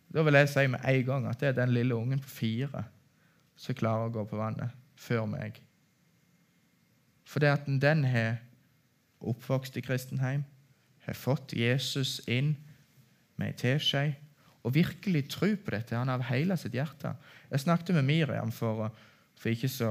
[0.09, 2.87] Da vil jeg si med en gang at det er den lille ungen på fire
[3.57, 5.61] som klarer å gå på vannet før meg.
[7.27, 8.39] For det at den har
[9.21, 10.45] oppvokst i kristenheim,
[11.05, 12.55] har fått Jesus inn
[13.37, 14.07] med ei teskje
[14.67, 17.13] og virkelig tro på dette han av hele sitt hjerte.
[17.51, 18.89] Jeg snakket med Miriam for,
[19.39, 19.91] for ikke så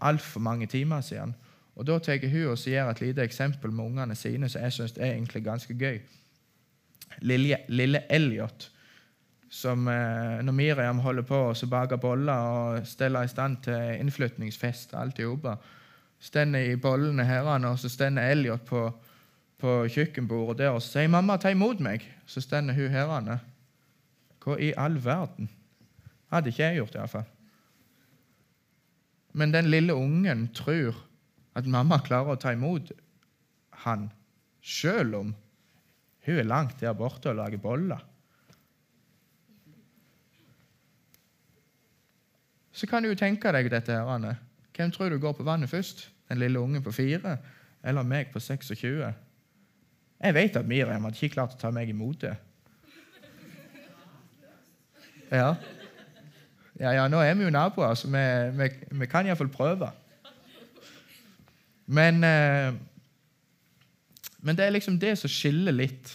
[0.00, 1.32] altfor mange timer siden.
[1.76, 4.98] og Da tar hun og gir et lite eksempel med ungene sine som jeg syns
[4.98, 6.00] er egentlig ganske gøy.
[7.22, 8.70] Lille, lille Elliot,
[9.50, 14.94] som eh, når Miriam holder på å bake boller og steller i stand til innflytningsfest
[14.94, 15.48] og alt i hop,
[16.20, 18.84] står i bollene her, og så står Elliot på,
[19.60, 23.38] på kjøkkenbordet der og sier 'Mamma, ta imot meg.' Så stender hun her.
[24.40, 25.50] Hva i all verden?
[26.30, 27.24] Hadde ikke jeg gjort, iallfall.
[29.32, 30.96] Men den lille ungen tror
[31.54, 32.92] at mamma klarer å ta imot
[33.84, 34.10] han,
[34.60, 35.34] sjøl om
[36.26, 38.02] hun er langt der borte og lager boller.
[42.72, 43.92] Så kan du jo tenke deg dette.
[43.92, 44.38] her, Anne.
[44.76, 46.10] Hvem tror du går på vannet først?
[46.28, 47.38] Den lille ungen på fire
[47.84, 49.12] eller meg på 26?
[50.20, 52.34] Jeg vet at Miriam hadde ikke klart å ta meg imot det.
[55.30, 55.54] Ja.
[56.80, 58.22] ja, ja, nå er vi jo naboer, så vi,
[58.58, 58.68] vi,
[59.00, 59.92] vi kan iallfall prøve.
[61.86, 62.74] Men, eh,
[64.42, 66.12] men det er liksom det som skiller litt.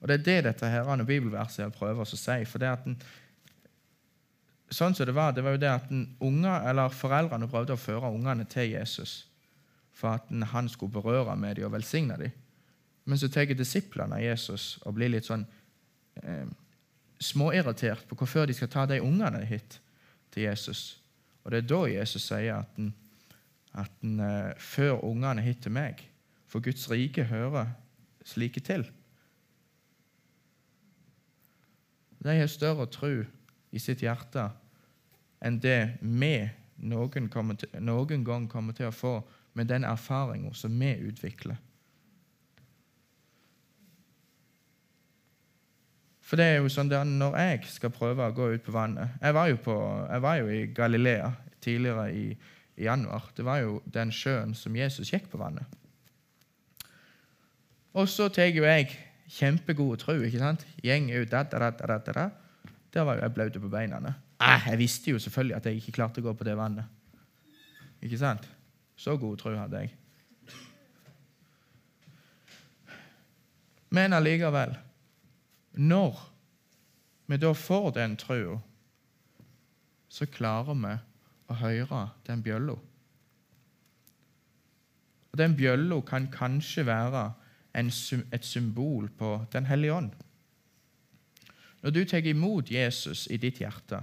[0.00, 2.38] Og det er det dette her, bibelverset prøver å si.
[2.48, 2.96] for det at den,
[4.72, 8.48] sånn som det var, det var jo det at unge, Foreldrene prøvde å føre ungene
[8.48, 9.26] til Jesus
[9.92, 12.32] for at han skulle berøre med dem og velsigne dem.
[13.04, 15.44] Men så tar disiplene av Jesus og blir litt sånn
[16.22, 16.46] eh,
[17.22, 19.78] småirritert på hvorfor de skal ta de ungene hit
[20.30, 21.02] til Jesus.
[21.42, 22.92] Og Det er da Jesus sier at, den,
[23.72, 26.02] at den, eh, før ungene hit til meg,
[26.46, 27.72] for Guds rike hører
[28.28, 28.84] slike til.
[32.22, 33.24] De har større tro
[33.72, 34.50] i sitt hjerte
[35.42, 36.36] enn det vi
[36.86, 39.16] noen, til, noen gang kommer til å få
[39.58, 41.58] med den erfaringa som vi utvikler.
[46.32, 49.20] For det er jo sånn at Når jeg skal prøve å gå ut på vannet
[49.20, 49.74] Jeg var jo, på,
[50.08, 51.28] jeg var jo i Galilea
[51.62, 53.28] tidligere i, i, januar.
[53.36, 55.76] Det var jo den sjøen som Jesus gikk på vannet.
[57.94, 58.88] Og så tar jo jeg
[59.32, 60.64] Kjempegod tro, ikke sant?
[60.82, 62.24] Gjeng ut, da, da, da, da, da.
[62.92, 64.00] Der var jo jeg blaut på beina.
[64.42, 66.88] Ah, jeg visste jo selvfølgelig at jeg ikke klarte å gå på det vannet.
[68.02, 68.48] Ikke sant?
[68.98, 69.94] Så god tro hadde jeg.
[73.94, 74.74] Men allikevel,
[75.72, 76.18] når
[77.26, 78.58] vi da får den trua,
[80.12, 80.96] så klarer vi
[81.48, 82.76] å høre den bjølla.
[85.32, 87.32] Og Den bjølla kan kanskje være
[87.74, 87.88] en,
[88.32, 90.10] et symbol på Den hellige ånd.
[91.82, 94.02] Når du tar imot Jesus i ditt hjerte,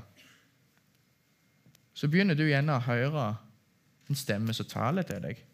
[1.93, 3.27] så begynner du gjerne å høre
[4.09, 5.45] en stemme som taler til deg.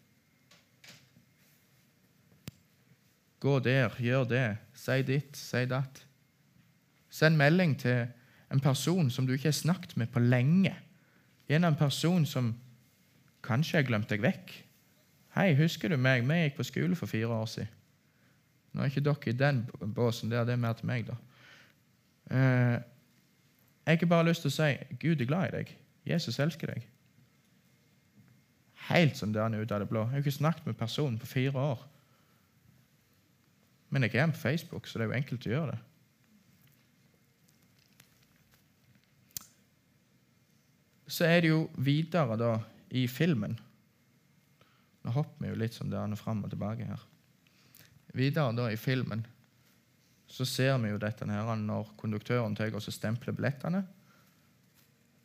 [3.42, 6.05] Gå der, gjør det, si ditt, si datt.
[7.16, 8.06] Send melding til
[8.52, 10.74] en person som du ikke har snakket med på lenge.
[11.48, 12.52] Gjerne en person som
[13.46, 14.52] kanskje har glemt deg vekk.
[15.36, 16.26] Hei, husker du meg?
[16.28, 17.72] Vi gikk på skole for fire år siden.
[18.72, 19.62] Nå er ikke dere i den
[19.94, 21.16] båsen der, det er mer til meg, da.
[22.28, 24.68] Eh, jeg har ikke bare lyst til å si
[25.00, 25.72] Gud er glad i deg.
[26.04, 26.84] Jesus elsker deg.
[28.90, 30.04] Helt sånn der er ute av det blå.
[30.04, 31.84] Jeg har ikke snakket med personen på fire år.
[33.88, 35.84] Men jeg er på Facebook, så det er jo enkelt å gjøre det.
[41.06, 42.52] Så er det jo videre da
[42.90, 43.56] i filmen
[45.06, 47.02] Nå hopper vi jo litt sånn der fram og tilbake her.
[48.16, 49.22] Videre da i filmen
[50.26, 53.84] så ser vi jo dette her når konduktøren tar og stempler billettene.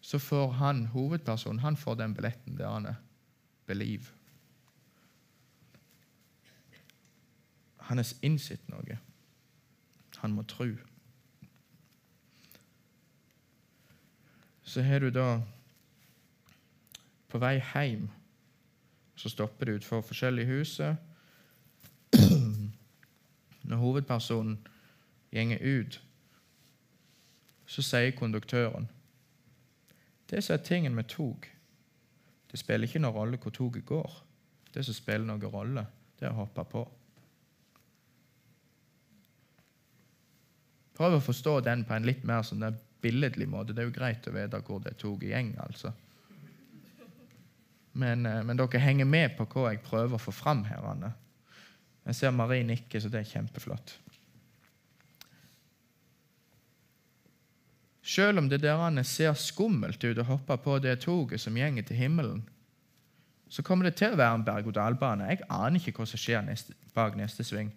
[0.02, 3.00] Så får han, hovedpersonen, han får den billetten der han er
[3.66, 4.14] believe.
[7.90, 8.98] Han har innsett noe.
[10.22, 10.70] Han må tro.
[14.62, 15.42] Så har du da
[17.32, 18.10] På vei hjem
[19.16, 20.96] så stopper du utenfor forskjellige huset.
[23.70, 24.58] Når hovedpersonen
[25.32, 26.02] gjenger ut,
[27.66, 28.90] så sier konduktøren
[30.28, 31.48] Det som er tingen med tog,
[32.52, 34.14] det spiller ikke noen rolle hvor toget går.
[34.74, 35.86] Det som spiller noen rolle,
[36.20, 36.84] det er å hoppe på.
[40.96, 42.64] Prøv å forstå den på en litt mer sånn
[43.04, 43.76] billedlig måte.
[43.76, 45.92] Det er jo greit å vite hvor det toget gjeng, altså.
[48.02, 50.82] Men, eh, men dere henger med på hva jeg prøver å få fram her.
[50.94, 51.14] Anne.
[52.08, 53.98] Jeg ser Marie nikke, så det er kjempeflott.
[58.02, 61.86] Selv om det der Anne, ser skummelt ut å hoppe på det toget som gjenger
[61.88, 62.42] til himmelen,
[63.52, 65.28] så kommer det til å være en berg-og-dal-bane.
[65.30, 67.70] Jeg aner ikke hva som skjer neste, bak neste sving.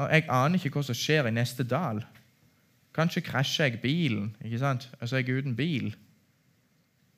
[0.00, 2.00] Og jeg aner ikke hva som skjer i neste dal.
[2.96, 4.88] Kanskje krasjer jeg bilen, ikke sant?
[4.98, 5.92] Altså jeg er uten bil.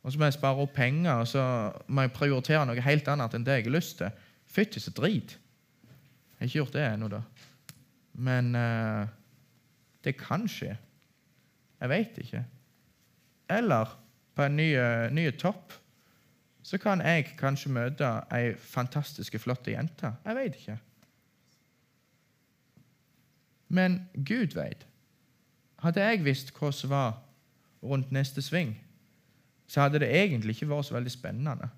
[0.04, 1.42] Og så må jeg spare opp penger, og så
[1.88, 4.24] må jeg prioritere noe helt annet enn det jeg har lyst til.
[4.54, 5.32] Fytti så drit.
[5.32, 7.22] Jeg har ikke gjort det ennå, da.
[8.14, 9.06] Men uh,
[10.04, 10.74] det kan skje.
[11.80, 12.44] Jeg veit ikke.
[13.50, 13.96] Eller
[14.34, 15.72] på en eh, ny topp
[16.64, 20.14] så kan jeg kanskje møte ei fantastisk flott jente.
[20.24, 20.76] Jeg veit ikke.
[23.68, 24.86] Men Gud veit.
[25.84, 27.18] Hadde jeg visst hva som var
[27.84, 28.78] rundt neste sving,
[29.66, 31.68] så hadde det egentlig ikke vært så veldig spennende.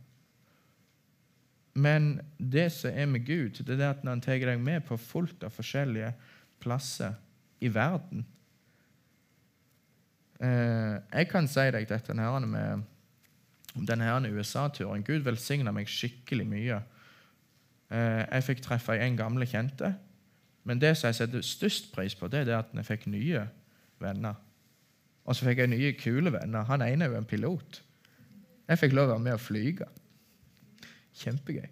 [1.77, 4.97] Men det som er med Gud, det er at når han tar deg med på
[4.97, 6.15] fullt av forskjellige
[6.63, 7.13] plasser
[7.61, 8.25] i verden
[10.41, 12.85] eh, Jeg kan si deg dette her med
[13.77, 15.05] denne USA-turen.
[15.05, 16.81] Gud velsigna meg skikkelig mye.
[17.93, 19.93] Eh, jeg fikk treffe en gamle kjente.
[20.65, 23.45] Men det som jeg setter størst pris på, det er at jeg fikk nye
[24.01, 24.41] venner.
[25.27, 26.67] Og så fikk jeg nye, kule venner.
[26.69, 27.81] Han ene er jo en pilot.
[28.69, 29.89] Jeg fikk lov å være med å flyge.
[31.17, 31.69] Kjempegøy.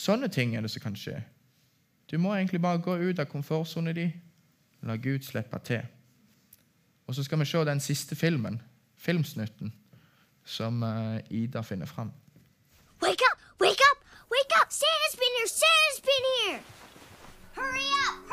[0.00, 1.18] Sånne ting er det som kan skje.
[2.10, 4.14] Du må egentlig bare gå ut av komfortsonen din.
[4.86, 5.84] La Gud slippe til.
[7.06, 8.60] Og så skal vi se den siste filmen,
[8.96, 9.72] filmsnutten,
[10.44, 12.12] som eh, Ida finner fram.
[13.02, 13.38] Wake up!
[13.60, 13.98] Wake up!
[14.30, 14.70] Wake up!
[14.70, 15.50] Santa's been here!
[15.50, 16.60] Santa's been here!
[17.56, 18.29] Hurry up!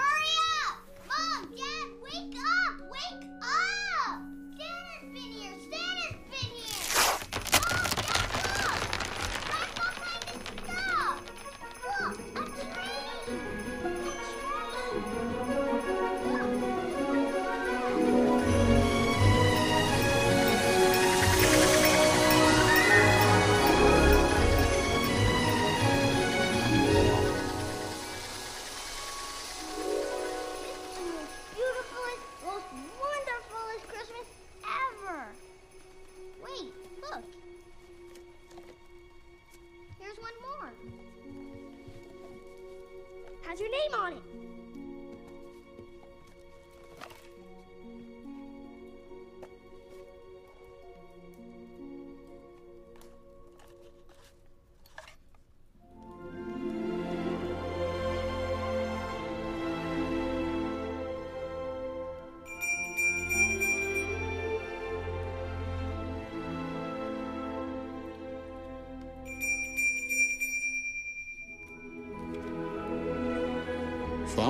[43.60, 44.37] Your name on it.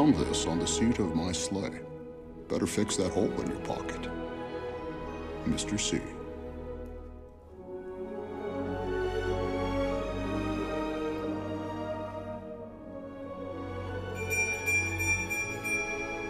[0.08, 1.82] Found this on the seat of my sleigh.
[2.48, 4.08] Better fix that hole in your pocket.
[5.46, 5.78] Mr.
[5.78, 6.00] C.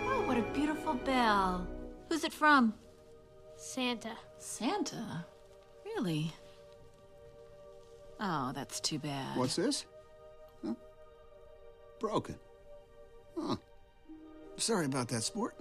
[0.07, 1.67] Oh, what a beautiful bell.
[2.09, 2.73] Who's it from?
[3.57, 4.17] Santa.
[4.39, 5.23] Santa?
[5.85, 6.33] Really?
[8.19, 9.37] Oh, that's too bad.
[9.37, 9.85] What's this?
[10.65, 10.73] Huh?
[11.99, 12.39] Broken.
[13.39, 13.57] Huh.
[14.67, 15.55] Sorry about that, sport.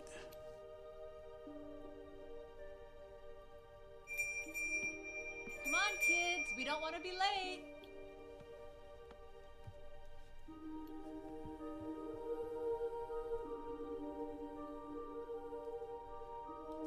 [5.62, 6.42] Come on, kids.
[6.56, 7.62] We don't want to be late.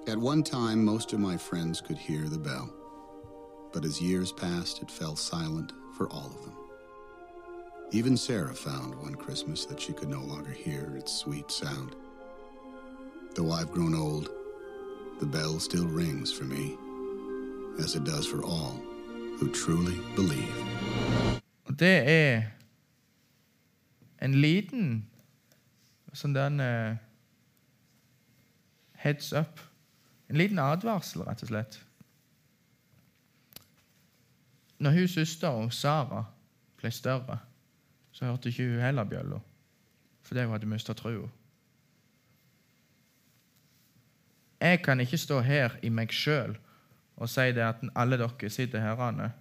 [0.09, 2.69] At one time, most of my friends could hear the bell.
[3.71, 6.57] But as years passed, it fell silent for all of them.
[7.91, 11.95] Even Sarah found one Christmas that she could no longer hear its sweet sound.
[13.35, 14.29] Though I've grown old,
[15.19, 16.75] the bell still rings for me,
[17.83, 18.79] as it does for all
[19.39, 20.55] who truly believe.
[21.65, 22.43] Og det er
[24.21, 25.05] en liten
[26.13, 26.97] sånn den uh,
[28.99, 29.61] heads up.
[30.29, 31.79] En liten advarsel, rett og slett.
[34.79, 36.25] Når hun søstera, Sara,
[36.79, 37.39] ble større,
[38.11, 39.39] så hørte ikke hun heller bjølla.
[40.29, 41.27] fordi hun hadde mista trua.
[44.59, 46.57] Jeg kan ikke stå her i meg sjøl
[47.19, 49.31] og si det at alle dere sitter herrene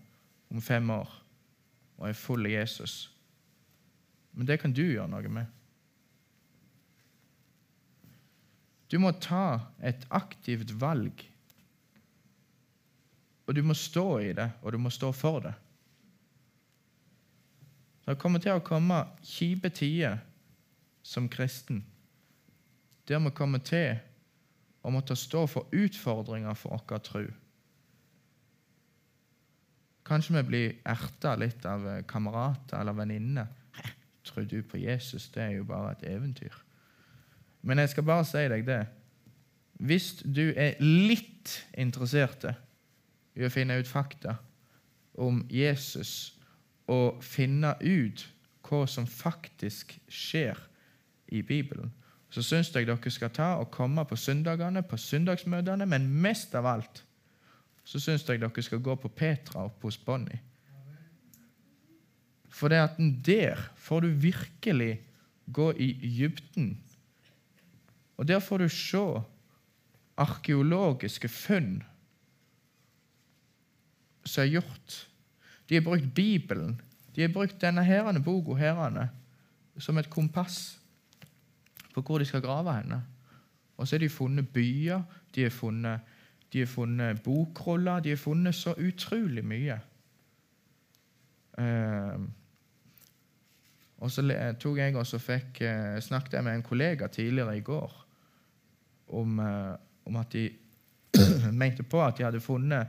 [0.50, 1.10] om fem år
[1.98, 3.10] og er full av Jesus.
[4.32, 5.46] Men det kan du gjøre noe med.
[8.88, 11.24] Du må ta et aktivt valg.
[13.48, 15.54] Og du må stå i det, og du må stå for det.
[18.06, 20.22] Det kommer til å komme kjipe tider
[21.04, 21.82] som kristen,
[23.08, 23.98] der vi kommer til
[24.82, 27.24] å måtte stå for utfordringer for vår tro.
[30.08, 33.50] Kanskje vi blir erta litt av eh, kamerater eller venninner.
[34.24, 35.28] Tror du på Jesus?
[35.32, 36.54] Det er jo bare et eventyr.
[37.62, 38.82] Men jeg skal bare si deg det.
[39.78, 42.48] Hvis du er litt interessert
[43.38, 44.38] i å finne ut fakta
[45.18, 46.34] om Jesus
[46.88, 48.24] og finne ut
[48.68, 50.58] hva som faktisk skjer
[51.32, 51.92] i Bibelen,
[52.30, 56.66] så syns jeg dere skal ta og komme på søndagene, på søndagsmøtene, men mest av
[56.68, 57.04] alt
[57.88, 60.42] så syns jeg dere skal gå på Petra oppe hos Bonnie.
[62.48, 64.98] For det at der får du virkelig
[65.52, 66.74] gå i dybden.
[68.16, 69.04] Og der får du se
[70.18, 71.78] arkeologiske funn
[74.24, 74.96] som er gjort.
[75.68, 76.80] De har brukt Bibelen.
[77.16, 79.08] De har brukt denne herrene boka
[79.78, 80.77] som et kompass
[82.02, 83.02] på hvor de skal grave henne.
[83.76, 85.02] Og så har de funnet byer,
[85.34, 86.00] de har funnet,
[86.52, 89.78] de har funnet bokroller, de har funnet så utrolig mye.
[91.58, 92.22] Uh,
[93.98, 94.22] og så
[94.60, 97.94] tok jeg også fikk, uh, snakket jeg med en kollega tidligere i går
[99.08, 99.74] om, uh,
[100.06, 100.50] om at de
[101.52, 102.86] mente på at de hadde funnet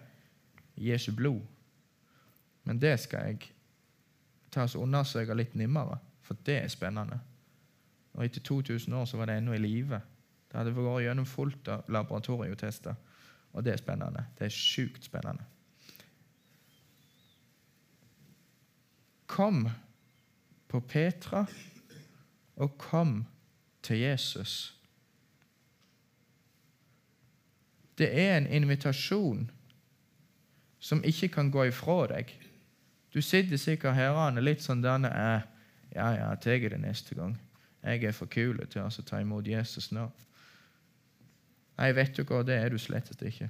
[0.77, 1.41] Jesu blod.
[2.63, 3.49] Men det skal jeg
[4.51, 7.19] ta og undersøke litt nærmere, for det er spennende.
[8.13, 10.01] Og etter 2000 år så var det ennå i live.
[10.49, 12.95] Det hadde vært gjennom fullt av laboratorietester.
[13.53, 14.25] Og det er spennende.
[14.37, 15.45] Det er sjukt spennende.
[19.29, 19.67] Kom
[20.69, 21.45] på Petra,
[22.55, 23.25] og kom
[23.81, 24.75] til Jesus.
[27.97, 29.51] Det er en invitasjon
[30.79, 32.31] som ikke kan gå ifra deg.
[33.13, 35.47] Du sitter sikkert herrene litt sånn denne eh,
[35.89, 37.33] Ja, ja, jeg tar det neste gang.
[37.83, 40.09] Jeg er for kul til å ta imot Jesus nå.
[41.79, 43.47] Nei, vet du hva, det er du slett ikke.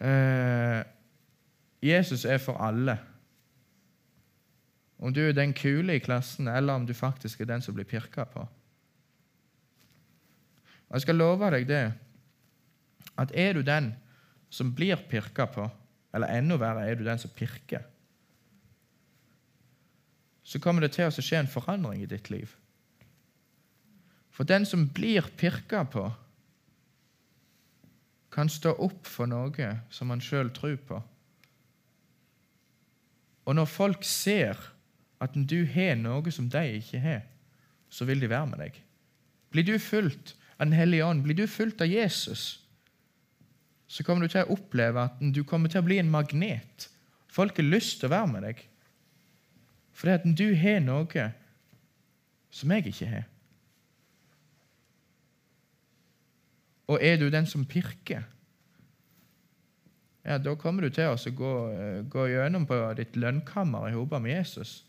[0.00, 0.80] Eh,
[1.80, 2.98] Jesus er for alle.
[5.00, 7.88] Om du er den kule i klassen, eller om du faktisk er den som blir
[7.88, 8.44] pirka på.
[10.90, 11.84] Og Jeg skal love deg det,
[13.16, 13.94] at er du den
[14.50, 15.70] som blir pirka på,
[16.12, 17.86] eller enda verre, er du den som pirker,
[20.42, 22.50] så kommer det til å skje en forandring i ditt liv.
[24.30, 26.06] For den som blir pirka på,
[28.30, 31.00] kan stå opp for noe som han sjøl tror på.
[33.50, 34.58] Og når folk ser
[35.20, 37.24] at du har noe som de ikke har,
[37.90, 38.76] så vil de være med deg.
[39.50, 42.60] Blir du fulgt av Den hellige ånd, blir du fulgt av Jesus,
[43.90, 46.84] så kommer du til å oppleve at du kommer til å bli en magnet.
[47.32, 48.60] Folk har lyst til å være med deg.
[49.96, 51.24] Fordi at du har noe
[52.54, 53.24] som jeg ikke har.
[56.90, 58.26] Og er du den som pirker,
[60.26, 61.52] ja, da kommer du til å gå,
[62.12, 64.82] gå gjennom på ditt lønnkammer i hop med Jesus.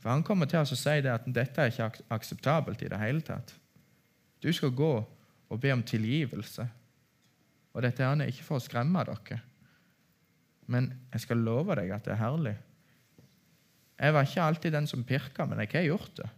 [0.00, 3.00] For Han kommer til å si det at dette er ikke ak akseptabelt i det
[3.02, 3.52] hele tatt.
[4.40, 6.66] Du skal gå og be om tilgivelse.
[7.74, 9.40] Og dette er ikke for å skremme dere,
[10.70, 12.54] men jeg skal love deg at det er herlig.
[13.98, 16.28] Jeg var ikke alltid den som pirka, men jeg har gjort det.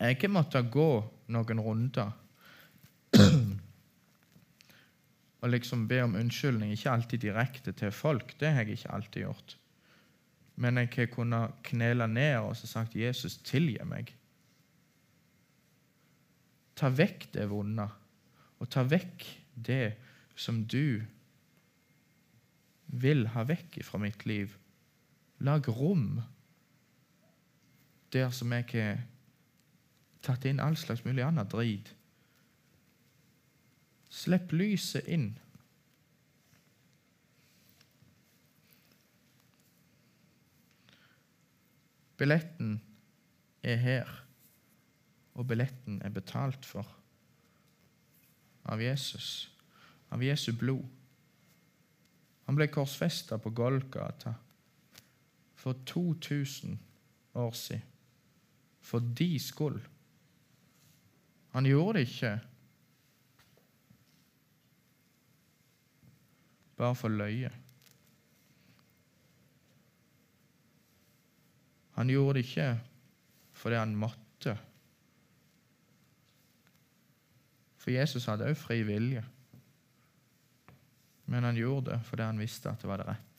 [0.00, 0.90] Jeg har ikke måttet gå
[1.30, 2.10] noen runder
[5.40, 8.34] og liksom be om unnskyldning, ikke alltid direkte til folk.
[8.40, 9.56] Det har jeg ikke alltid gjort.
[10.60, 14.12] Men jeg har kunnet knele ned og sagt 'Jesus, tilgi meg'.
[16.76, 17.88] Ta vekk det vonde,
[18.60, 19.24] og ta vekk
[19.54, 19.96] det
[20.36, 21.02] som du
[22.86, 24.56] vil ha vekk fra mitt liv.
[25.40, 26.22] Lag rom
[28.12, 28.98] der som jeg har
[30.22, 31.94] tatt inn all slags mulig annen drit.
[34.10, 35.32] Slipp lyset inn.
[42.20, 42.80] Billetten
[43.62, 44.08] er her,
[45.34, 46.84] og billetten er betalt for
[48.70, 49.48] av Jesus,
[50.12, 50.84] av Jesu blod.
[52.44, 54.34] Han ble korsfesta på Golgata
[55.54, 56.76] for 2000
[57.40, 57.86] år siden,
[58.80, 59.80] for de skyld.
[61.52, 62.32] Han gjorde det ikke
[66.80, 67.50] bare for løye.
[71.98, 72.68] Han gjorde det ikke
[73.60, 74.54] fordi han måtte.
[77.80, 79.24] For Jesus hadde òg fri vilje.
[81.30, 83.29] Men han gjorde det fordi han visste at det var det rette.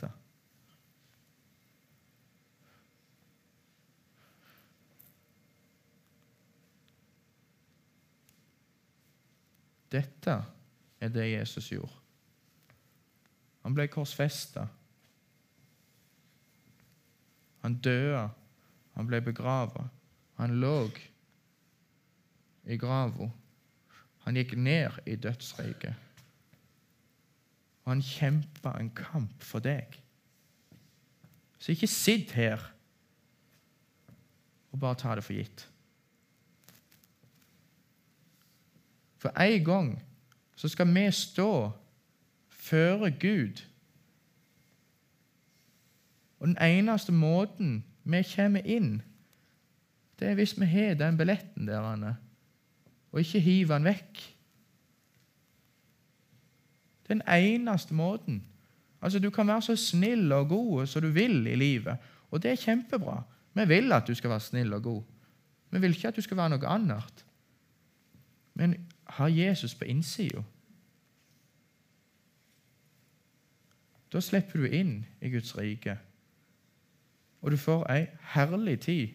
[9.92, 10.38] Dette
[11.02, 11.98] er det Jesus gjorde.
[13.62, 14.66] Han ble korsfesta.
[17.62, 18.30] Han døde.
[18.98, 19.88] Han ble begrava.
[20.39, 20.89] Han lå
[22.66, 23.30] i grava.
[24.26, 25.94] Han gikk ned i dødsriket.
[27.89, 29.98] Han kjempa en kamp for deg.
[31.62, 32.62] Så ikke sitt her
[34.72, 35.66] og bare ta det for gitt.
[39.22, 39.92] For en gang
[40.56, 41.72] så skal vi stå
[42.50, 43.62] føre Gud.
[46.40, 49.02] Og den eneste måten vi kommer inn,
[50.20, 52.16] det er hvis vi har den billetten der, Anne,
[53.12, 54.22] og ikke hiver den vekk.
[57.10, 58.44] Den eneste måten.
[59.02, 61.98] Altså, Du kan være så snill og god som du vil i livet,
[62.32, 63.24] og det er kjempebra.
[63.54, 65.04] Vi vil at du skal være snill og god.
[65.72, 67.26] Vi vil ikke at du skal være noe annet.
[68.54, 68.76] Men
[69.12, 70.43] ha Jesus på innsida.
[74.12, 75.97] Da slipper du inn i Guds rike,
[77.41, 79.09] og du får ei herlig tid.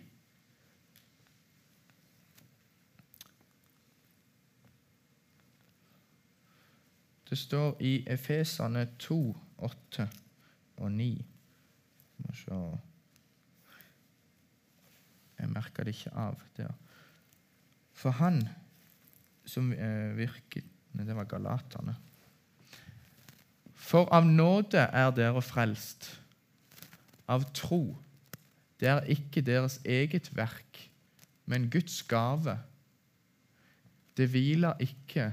[7.30, 10.08] Det står i Efesene 2, 8
[10.76, 11.24] og 9.
[12.18, 12.60] Må se
[15.38, 16.72] Jeg merka det ikke av der.
[17.92, 18.48] For han
[19.46, 21.96] som eh, virket det var galaterne.
[23.76, 26.08] For av nåde er dere frelst,
[27.28, 27.96] av tro.
[28.80, 30.80] Det er ikke deres eget verk,
[31.46, 32.56] men Guds gave.
[34.16, 35.30] Det hviler ikke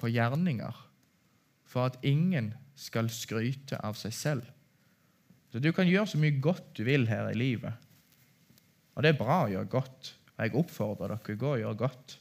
[0.00, 0.76] på gjerninger,
[1.66, 4.48] for at ingen skal skryte av seg selv.
[5.50, 7.74] Så Du kan gjøre så mye godt du vil her i livet.
[8.94, 10.14] Og det er bra å gjøre godt.
[10.38, 12.16] Jeg oppfordrer dere gå og gjøre godt,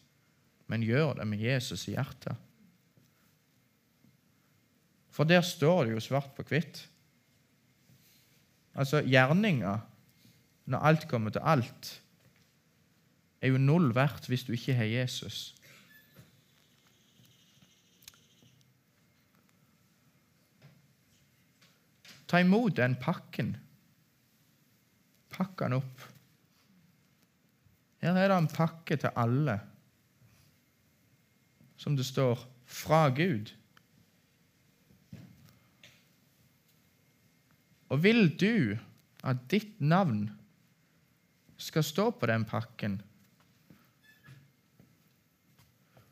[0.70, 2.38] men gjør det med Jesus i hjertet.
[5.10, 6.84] For der står det jo svart på hvitt.
[8.78, 9.80] Altså, gjerninga,
[10.70, 11.90] når alt kommer til alt,
[13.42, 15.50] er jo null verdt hvis du ikke har Jesus.
[22.30, 23.56] Ta imot den pakken.
[25.34, 26.06] Pakk den opp.
[28.04, 29.58] Her er det en pakke til alle,
[31.80, 33.54] som det står, fra Gud.
[37.90, 38.76] Og vil du
[39.26, 40.28] at ditt navn
[41.60, 43.00] skal stå på den pakken,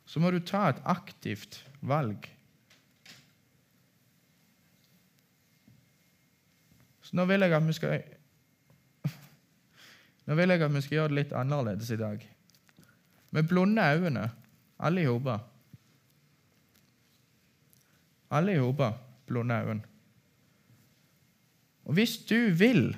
[0.08, 2.30] så må du ta et aktivt valg.
[7.04, 8.02] Så nå vil jeg at vi skal
[10.28, 12.24] Nå vil jeg at vi skal gjøre det litt annerledes i dag.
[13.36, 14.26] Med blonde øyne,
[14.80, 15.38] alle i hopa.
[18.32, 18.92] Alle hopa,
[19.28, 19.84] blonde øyne.
[21.88, 22.98] Og hvis du vil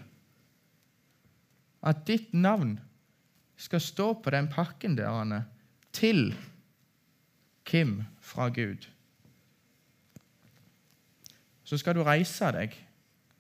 [1.86, 2.80] at ditt navn
[3.58, 5.46] skal stå på den pakken der, Anne,
[5.94, 6.34] til
[7.66, 8.88] Kim fra Gud,
[11.64, 12.74] så skal du reise deg,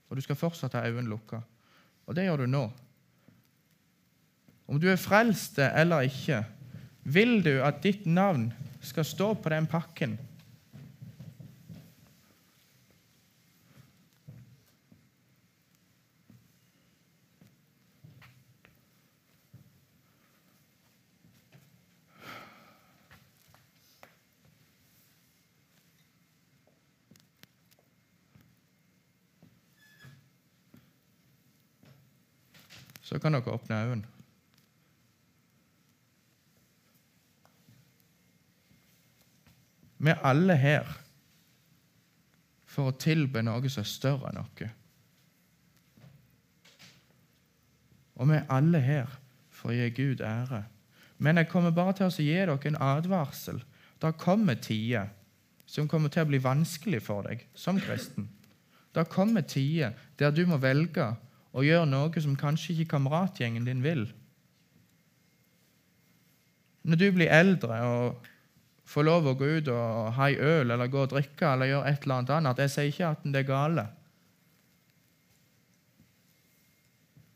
[0.09, 1.41] og du skal fortsatt ha øynene lukka.
[2.05, 2.63] Og det gjør du nå.
[4.69, 6.43] Om du er frelst eller ikke,
[7.09, 8.51] vil du at ditt navn
[8.85, 10.17] skal stå på den pakken?
[33.09, 34.07] Så kan dere åpne øynene.
[39.97, 40.91] Vi er alle her
[42.69, 44.61] for å tilbe noe som er større enn oss.
[48.19, 49.15] Og vi er alle her
[49.49, 50.61] for å gi Gud ære.
[51.17, 53.63] Men jeg kommer bare til å gi dere en advarsel.
[53.99, 55.09] Det kommer tider
[55.65, 58.29] som kommer til å bli vanskelig for deg som kristen.
[58.93, 61.09] Det kommer tider der du må velge
[61.53, 64.05] å gjør noe som kanskje ikke kameratgjengen din vil.
[66.85, 68.27] Når du blir eldre og
[68.89, 71.89] får lov å gå ut og ha ei øl eller gå og drikke eller gjøre
[71.91, 73.87] et eller annet annet Jeg sier ikke at det er gale.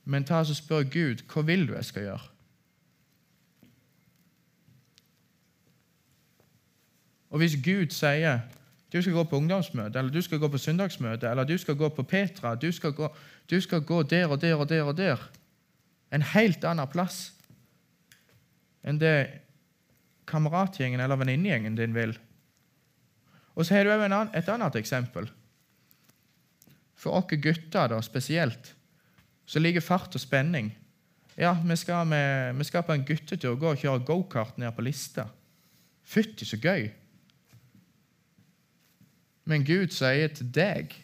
[0.04, 2.30] Men ta og spør Gud hva vil du jeg skal gjøre.
[7.34, 8.44] Og hvis Gud sier
[8.94, 11.90] du skal gå på ungdomsmøte, eller du skal gå på søndagsmøte, eller du skal gå
[11.90, 13.08] på Petra, du skal gå,
[13.50, 15.30] du skal gå der og der og der og der
[16.14, 17.32] En helt annen plass
[18.86, 19.42] enn det
[20.30, 22.14] kameratgjengen eller venninnegjengen din vil.
[23.56, 24.04] Og så har du òg
[24.38, 25.30] et annet eksempel.
[26.94, 28.76] For oss gutter da, spesielt,
[29.46, 30.70] så ligger fart og spenning.
[31.34, 34.86] Ja, vi skal, med, vi skal på en guttetur gå og kjøre gokart ned på
[34.86, 35.26] Lista.
[36.04, 36.92] Fytti, så gøy!
[39.46, 41.00] Men Gud sier til deg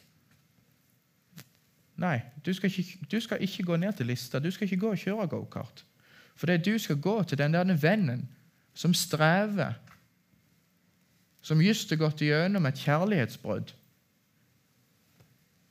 [1.99, 4.39] Nei, du skal, ikke, du skal ikke gå ned til Lista.
[4.39, 5.81] Du skal ikke gå og kjøre gokart.
[6.39, 8.21] For det er du skal gå til den der vennen
[8.71, 9.73] som strever,
[11.41, 13.73] som just har gått igjennom et kjærlighetsbrudd.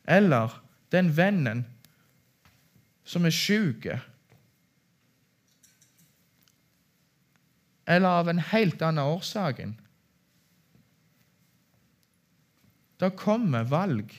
[0.05, 0.53] Eller
[0.93, 1.65] den vennen
[3.09, 3.89] som er sjuk.
[7.89, 9.65] Eller av en helt annen årsak.
[12.99, 14.15] Det kommer valg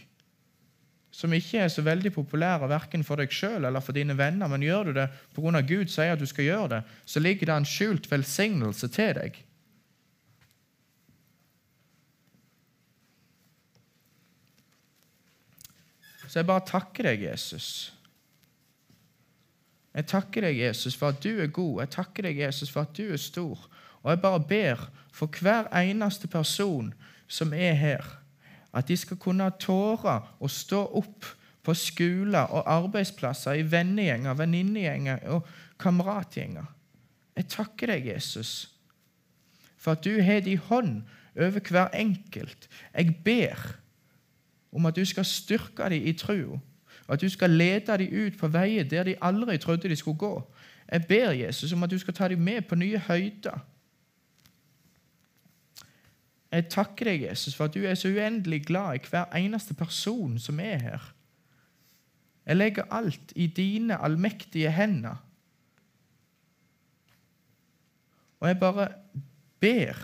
[1.19, 4.63] som ikke er så veldig populære verken for deg sjøl eller for dine venner, men
[4.63, 5.61] gjør du det pga.
[5.65, 9.39] Gud sier at du skal gjøre det, så ligger det en skjult velsignelse til deg.
[16.29, 17.89] Så jeg bare takker deg, Jesus.
[19.97, 21.81] Jeg takker deg, Jesus, for at du er god.
[21.81, 23.65] Jeg takker deg, Jesus, for at du er stor.
[24.03, 26.93] Og jeg bare ber for hver eneste person
[27.27, 28.05] som er her
[28.73, 31.25] at de skal kunne tåre å stå opp
[31.65, 35.47] på skoler og arbeidsplasser, i vennegjenger, venninnegjenger og
[35.81, 36.67] kameratgjenger.
[37.37, 38.71] Jeg takker deg, Jesus,
[39.79, 41.01] for at du har din hånd
[41.39, 42.67] over hver enkelt.
[42.93, 43.75] Jeg ber
[44.71, 46.59] om at du skal styrke dem i troa,
[47.07, 50.19] og at du skal lede dem ut på veier der de aldri trodde de skulle
[50.19, 50.33] gå.
[50.91, 53.59] Jeg ber Jesus om at du skal ta dem med på nye høyder.
[56.51, 60.39] Jeg takker deg, Jesus, for at du er så uendelig glad i hver eneste person
[60.41, 61.09] som er her.
[62.45, 65.19] Jeg legger alt i dine allmektige hender.
[68.39, 68.87] Og jeg bare
[69.59, 69.99] ber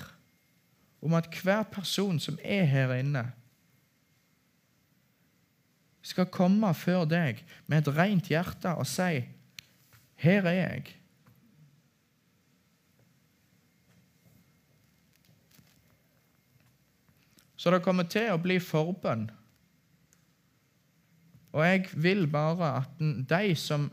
[1.01, 3.31] om at hver person som er her inne,
[6.05, 9.25] skal komme før deg med et rent hjerte og si
[10.15, 10.93] 'Her er jeg'.
[17.55, 19.29] Så det kommer til å bli forbønn.
[21.55, 22.99] Og jeg vil bare at
[23.29, 23.87] de som,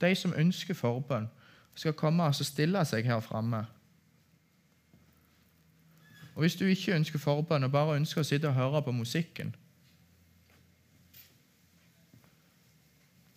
[0.00, 1.28] de som ønsker forbønn,
[1.74, 3.64] skal komme og stille seg her framme.
[6.34, 9.54] Og hvis du ikke ønsker forbønn og bare ønsker å sitte og høre på musikken,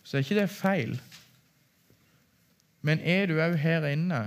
[0.04, 0.96] så er ikke det feil.
[2.80, 4.22] Men er du òg her inne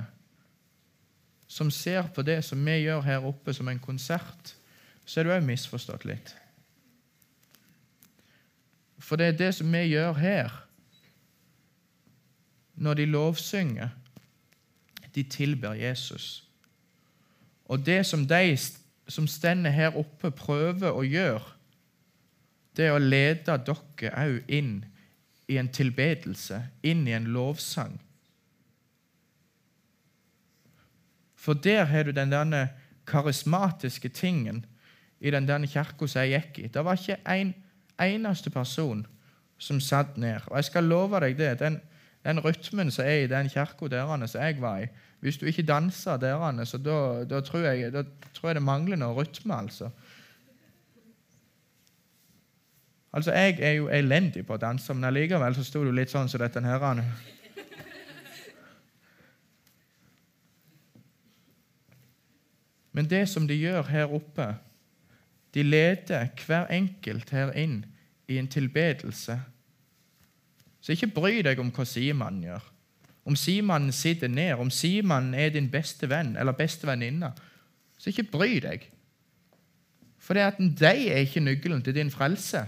[1.58, 4.54] som ser på det som vi gjør her oppe, som en konsert,
[5.06, 6.36] så er du òg misforstått litt.
[9.02, 10.54] For det er det som vi gjør her,
[12.78, 13.90] når de lovsynger.
[15.16, 16.44] De tilber Jesus.
[17.66, 18.58] Og det som de
[19.08, 21.56] som stender her oppe, prøver å gjøre,
[22.78, 24.84] det er å lede dere òg inn
[25.50, 27.96] i en tilbedelse, inn i en lovsang.
[31.48, 32.70] For der har du den derne
[33.08, 34.66] karismatiske tingen
[35.20, 36.68] i den derne kirka som jeg gikk i.
[36.68, 37.54] Det var ikke en
[38.04, 39.06] eneste person
[39.58, 40.44] som satt ned.
[40.48, 41.80] Og jeg skal love deg det, den,
[42.28, 44.90] den rytmen som er i den kirka derene som jeg var i
[45.24, 49.00] Hvis du ikke danser derene, så da, da, tror jeg, da tror jeg det mangler
[49.00, 49.90] noe rytme, altså.
[53.14, 56.30] Altså, Jeg er jo elendig på å danse, men allikevel så sto du litt sånn
[56.30, 57.02] som dette her.
[62.98, 64.48] Men det som de gjør her oppe,
[65.54, 67.84] de leder hver enkelt her inn
[68.26, 69.36] i en tilbedelse.
[70.82, 72.64] Så ikke bry deg om hva simannen gjør.
[73.28, 77.30] Om simannen sitter ned, om simannen er din beste venn eller beste venninne,
[78.02, 78.88] så ikke bry deg.
[80.18, 82.64] For det at de er ikke nøkkelen til din frelse.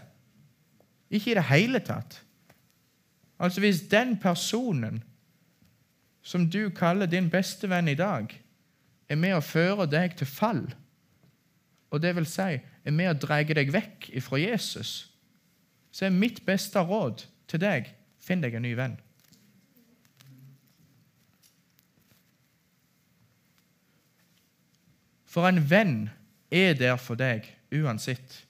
[1.10, 2.20] Ikke i det hele tatt.
[3.40, 5.02] Altså Hvis den personen
[6.22, 8.30] som du kaller din beste venn i dag,
[9.10, 10.64] er med å føre deg til fall,
[11.90, 15.10] og det vil si er med å dra deg vekk ifra Jesus,
[15.92, 17.90] så er mitt beste råd til deg
[18.22, 18.98] finn deg en ny venn.
[25.30, 26.10] For en venn
[26.50, 28.44] er der for deg uansett.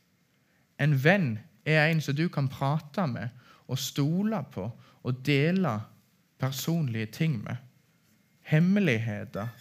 [0.80, 1.34] En venn
[1.68, 3.36] er en som du kan prate med
[3.68, 4.70] og stole på
[5.03, 5.76] og dele
[6.39, 7.60] personlige ting med.
[8.47, 9.51] Hemmeligheter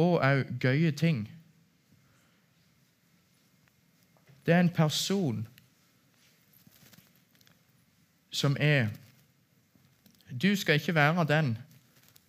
[0.00, 1.28] og òg gøye ting.
[4.46, 5.48] Det er en person
[8.30, 8.88] som er
[10.42, 11.58] Du skal ikke være den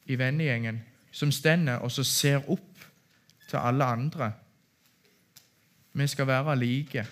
[0.06, 2.86] i vennegjengen som stender og så ser opp
[3.50, 4.32] til alle andre.
[5.94, 7.06] Vi skal være like.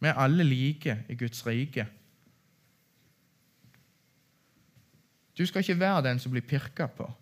[0.00, 1.86] Vi er alle like i Guds rike.
[5.38, 7.12] Du skal ikke være den som blir pirka på.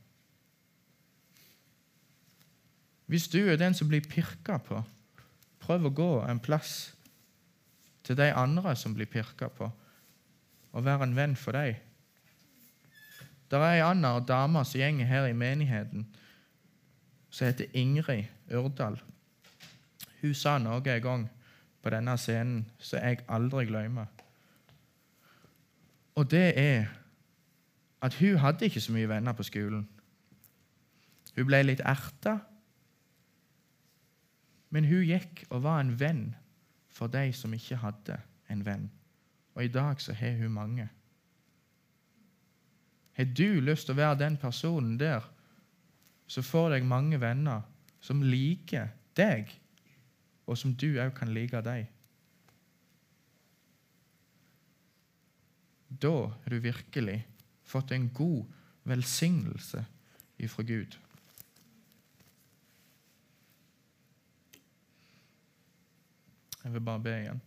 [3.11, 4.79] Hvis du er den som blir pirka på,
[5.59, 6.93] prøv å gå en plass
[8.07, 9.67] til de andre som blir pirka på,
[10.71, 11.75] og være en venn for dem.
[13.51, 16.05] Det er ei anna dame som gjenger her i menigheten,
[17.35, 19.01] som heter Ingrid Urdal.
[20.21, 21.25] Hun sa noe en gang
[21.83, 24.07] på denne scenen som jeg aldri glemmer.
[26.15, 26.87] Og det er
[28.07, 29.83] at hun hadde ikke så mye venner på skolen.
[31.35, 32.39] Hun ble litt erta,
[34.71, 36.25] men hun gikk og var en venn
[36.91, 38.17] for de som ikke hadde
[38.51, 38.89] en venn.
[39.55, 40.89] Og i dag så har hun mange.
[43.19, 45.27] Har du lyst til å være den personen der
[46.31, 47.67] så får deg mange venner
[48.01, 49.51] som liker deg,
[50.47, 51.89] og som du òg kan like dem?
[55.91, 57.19] Da har du virkelig
[57.67, 58.47] fått en god
[58.89, 59.83] velsignelse
[60.39, 60.95] ifra Gud.
[66.65, 67.43] Jeg vil bare be igjen.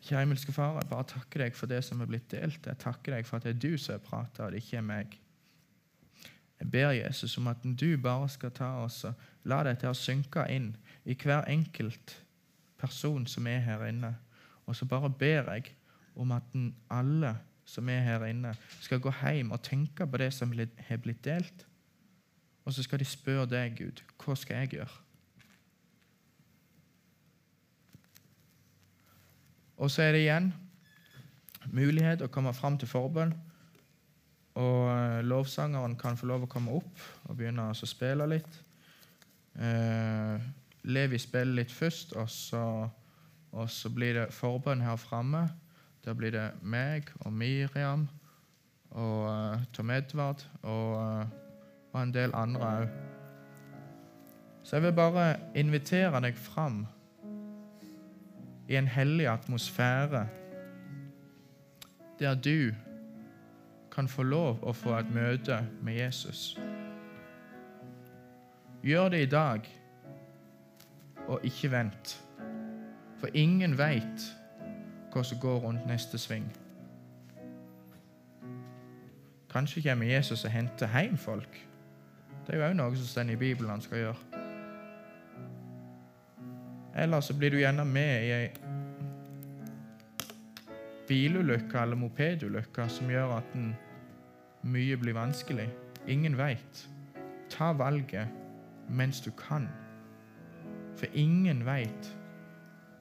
[0.00, 2.66] Kjære himmelske Far, jeg bare takker deg for det som er blitt delt.
[2.66, 4.86] Jeg takker deg for at det er du som har prata, og det ikke er
[4.86, 5.18] meg.
[6.60, 10.44] Jeg ber Jesus om at du bare skal ta oss og la dette her synke
[10.52, 10.74] inn
[11.08, 12.16] i hver enkelt
[12.80, 14.14] person som er her inne.
[14.66, 15.72] Og så bare ber jeg
[16.16, 16.56] om at
[16.90, 17.36] alle
[17.70, 21.66] som er her inne, skal gå hjem og tenke på det som har blitt delt.
[22.64, 24.96] Og så skal de spørre deg, Gud, hva skal jeg gjøre?
[29.80, 30.50] Og så er det igjen
[31.72, 33.32] mulighet å komme fram til forbønn.
[34.60, 38.60] Og eh, lovsangeren kan få lov å komme opp og begynne å spille litt.
[39.56, 40.48] Eh,
[40.90, 42.62] Levi spiller litt først, og så,
[43.52, 45.46] og så blir det forbønn her framme.
[46.04, 48.06] Da blir det meg og Miriam
[48.90, 51.26] og uh, Tom Edvard og, uh,
[51.92, 52.94] og en del andre òg.
[54.64, 56.86] Så jeg vil bare invitere deg fram
[58.70, 60.26] i en hellig atmosfære
[62.20, 62.74] der du
[63.92, 66.58] kan få lov å få et møte med Jesus.
[68.82, 69.66] Gjør det i dag,
[71.26, 72.14] og ikke vent.
[73.18, 74.26] For ingen veit
[75.12, 76.46] hva som går rundt neste sving.
[79.50, 81.66] Kanskje kommer Jesus og henter hjem folk.
[82.46, 84.39] Det er jo òg noe som står i Bibelen han skal gjøre.
[86.96, 88.48] Eller så blir du gjerne med i ei
[91.10, 93.54] bilulykke eller mopedulykke som gjør at
[94.62, 95.66] mye blir vanskelig.
[96.06, 96.88] Ingen veit.
[97.50, 98.28] Ta valget
[98.88, 99.68] mens du kan.
[100.96, 102.12] For ingen veit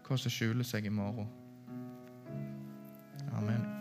[0.07, 1.29] hva som skjuler seg i morgen.
[3.37, 3.78] Amen.